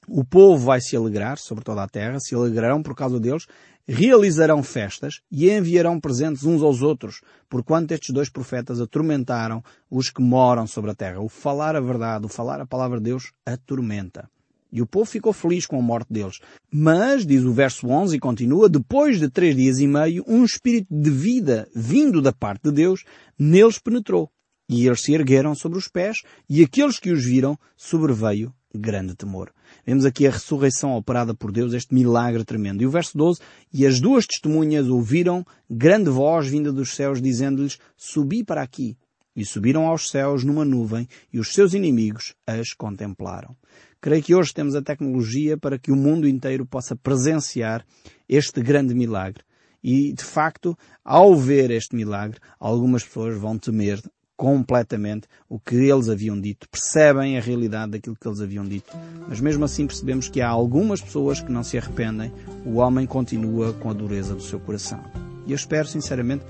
O 0.08 0.24
povo 0.24 0.64
vai 0.64 0.80
se 0.80 0.96
alegrar 0.96 1.38
sobre 1.38 1.62
toda 1.62 1.82
a 1.82 1.88
terra, 1.88 2.18
se 2.18 2.34
alegrarão 2.34 2.82
por 2.82 2.94
causa 2.94 3.20
deles, 3.20 3.46
realizarão 3.86 4.60
festas 4.62 5.20
e 5.30 5.48
enviarão 5.48 6.00
presentes 6.00 6.44
uns 6.44 6.60
aos 6.60 6.82
outros, 6.82 7.20
porquanto 7.48 7.92
estes 7.92 8.12
dois 8.12 8.28
profetas 8.28 8.80
atormentaram 8.80 9.62
os 9.88 10.10
que 10.10 10.20
moram 10.20 10.66
sobre 10.66 10.90
a 10.90 10.94
terra. 10.94 11.20
O 11.20 11.28
falar 11.28 11.76
a 11.76 11.80
verdade, 11.80 12.26
o 12.26 12.28
falar 12.28 12.60
a 12.60 12.66
palavra 12.66 12.98
de 12.98 13.04
Deus, 13.04 13.32
atormenta. 13.46 14.28
E 14.72 14.82
o 14.82 14.86
povo 14.86 15.04
ficou 15.04 15.32
feliz 15.32 15.66
com 15.66 15.78
a 15.78 15.82
morte 15.82 16.12
deles. 16.12 16.40
Mas, 16.70 17.24
diz 17.24 17.44
o 17.44 17.52
verso 17.52 17.86
11 17.86 18.16
e 18.16 18.20
continua, 18.20 18.68
depois 18.68 19.20
de 19.20 19.28
três 19.28 19.54
dias 19.54 19.78
e 19.78 19.86
meio, 19.86 20.24
um 20.26 20.44
espírito 20.44 20.88
de 20.90 21.10
vida 21.10 21.68
vindo 21.76 22.20
da 22.20 22.32
parte 22.32 22.64
de 22.64 22.72
Deus 22.72 23.04
neles 23.38 23.78
penetrou. 23.78 24.30
E 24.68 24.86
eles 24.86 25.02
se 25.02 25.12
ergueram 25.12 25.54
sobre 25.54 25.78
os 25.78 25.86
pés, 25.86 26.22
e 26.48 26.62
aqueles 26.62 26.98
que 26.98 27.12
os 27.12 27.24
viram 27.24 27.58
sobreveio 27.76 28.52
grande 28.74 29.14
temor. 29.14 29.52
Vemos 29.84 30.04
aqui 30.04 30.26
a 30.26 30.30
ressurreição 30.30 30.92
operada 30.96 31.34
por 31.34 31.50
Deus, 31.50 31.72
este 31.72 31.92
milagre 31.92 32.44
tremendo. 32.44 32.82
E 32.82 32.86
o 32.86 32.90
verso 32.90 33.18
12, 33.18 33.40
e 33.72 33.84
as 33.84 34.00
duas 34.00 34.26
testemunhas 34.26 34.88
ouviram 34.88 35.44
grande 35.68 36.08
voz 36.08 36.46
vinda 36.46 36.72
dos 36.72 36.94
céus 36.94 37.20
dizendo-lhes, 37.20 37.78
subi 37.96 38.44
para 38.44 38.62
aqui. 38.62 38.96
E 39.34 39.44
subiram 39.44 39.86
aos 39.86 40.10
céus 40.10 40.44
numa 40.44 40.64
nuvem 40.64 41.08
e 41.32 41.40
os 41.40 41.52
seus 41.52 41.74
inimigos 41.74 42.34
as 42.46 42.74
contemplaram. 42.74 43.56
Creio 44.00 44.22
que 44.22 44.34
hoje 44.34 44.52
temos 44.52 44.74
a 44.74 44.82
tecnologia 44.82 45.56
para 45.56 45.78
que 45.78 45.90
o 45.90 45.96
mundo 45.96 46.28
inteiro 46.28 46.66
possa 46.66 46.94
presenciar 46.94 47.84
este 48.28 48.60
grande 48.60 48.94
milagre. 48.94 49.42
E, 49.82 50.12
de 50.12 50.22
facto, 50.22 50.76
ao 51.04 51.34
ver 51.34 51.70
este 51.70 51.96
milagre, 51.96 52.38
algumas 52.60 53.02
pessoas 53.02 53.36
vão 53.36 53.58
temer 53.58 54.00
completamente 54.36 55.28
o 55.48 55.58
que 55.58 55.76
eles 55.76 56.08
haviam 56.08 56.40
dito, 56.40 56.68
percebem 56.68 57.36
a 57.36 57.40
realidade 57.40 57.92
daquilo 57.92 58.16
que 58.16 58.26
eles 58.26 58.40
haviam 58.40 58.64
dito. 58.64 58.92
Mas 59.28 59.40
mesmo 59.40 59.64
assim 59.64 59.86
percebemos 59.86 60.28
que 60.28 60.40
há 60.40 60.48
algumas 60.48 61.00
pessoas 61.00 61.40
que 61.40 61.52
não 61.52 61.62
se 61.62 61.78
arrependem, 61.78 62.32
o 62.64 62.76
homem 62.76 63.06
continua 63.06 63.72
com 63.74 63.90
a 63.90 63.92
dureza 63.92 64.34
do 64.34 64.42
seu 64.42 64.58
coração. 64.58 65.02
E 65.46 65.52
eu 65.52 65.56
espero 65.56 65.86
sinceramente 65.86 66.44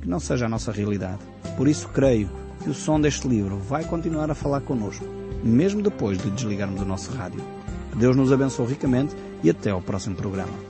que 0.00 0.08
não 0.08 0.20
seja 0.20 0.46
a 0.46 0.48
nossa 0.48 0.72
realidade. 0.72 1.18
Por 1.56 1.68
isso 1.68 1.88
creio 1.88 2.30
que 2.62 2.70
o 2.70 2.74
som 2.74 3.00
deste 3.00 3.28
livro 3.28 3.58
vai 3.58 3.84
continuar 3.84 4.30
a 4.30 4.34
falar 4.34 4.60
connosco, 4.60 5.04
mesmo 5.42 5.82
depois 5.82 6.18
de 6.18 6.30
desligarmos 6.30 6.80
o 6.80 6.84
nosso 6.84 7.10
rádio. 7.12 7.42
Deus 7.96 8.16
nos 8.16 8.32
abençoe 8.32 8.66
ricamente 8.66 9.14
e 9.42 9.50
até 9.50 9.70
ao 9.70 9.80
próximo 9.80 10.16
programa. 10.16 10.65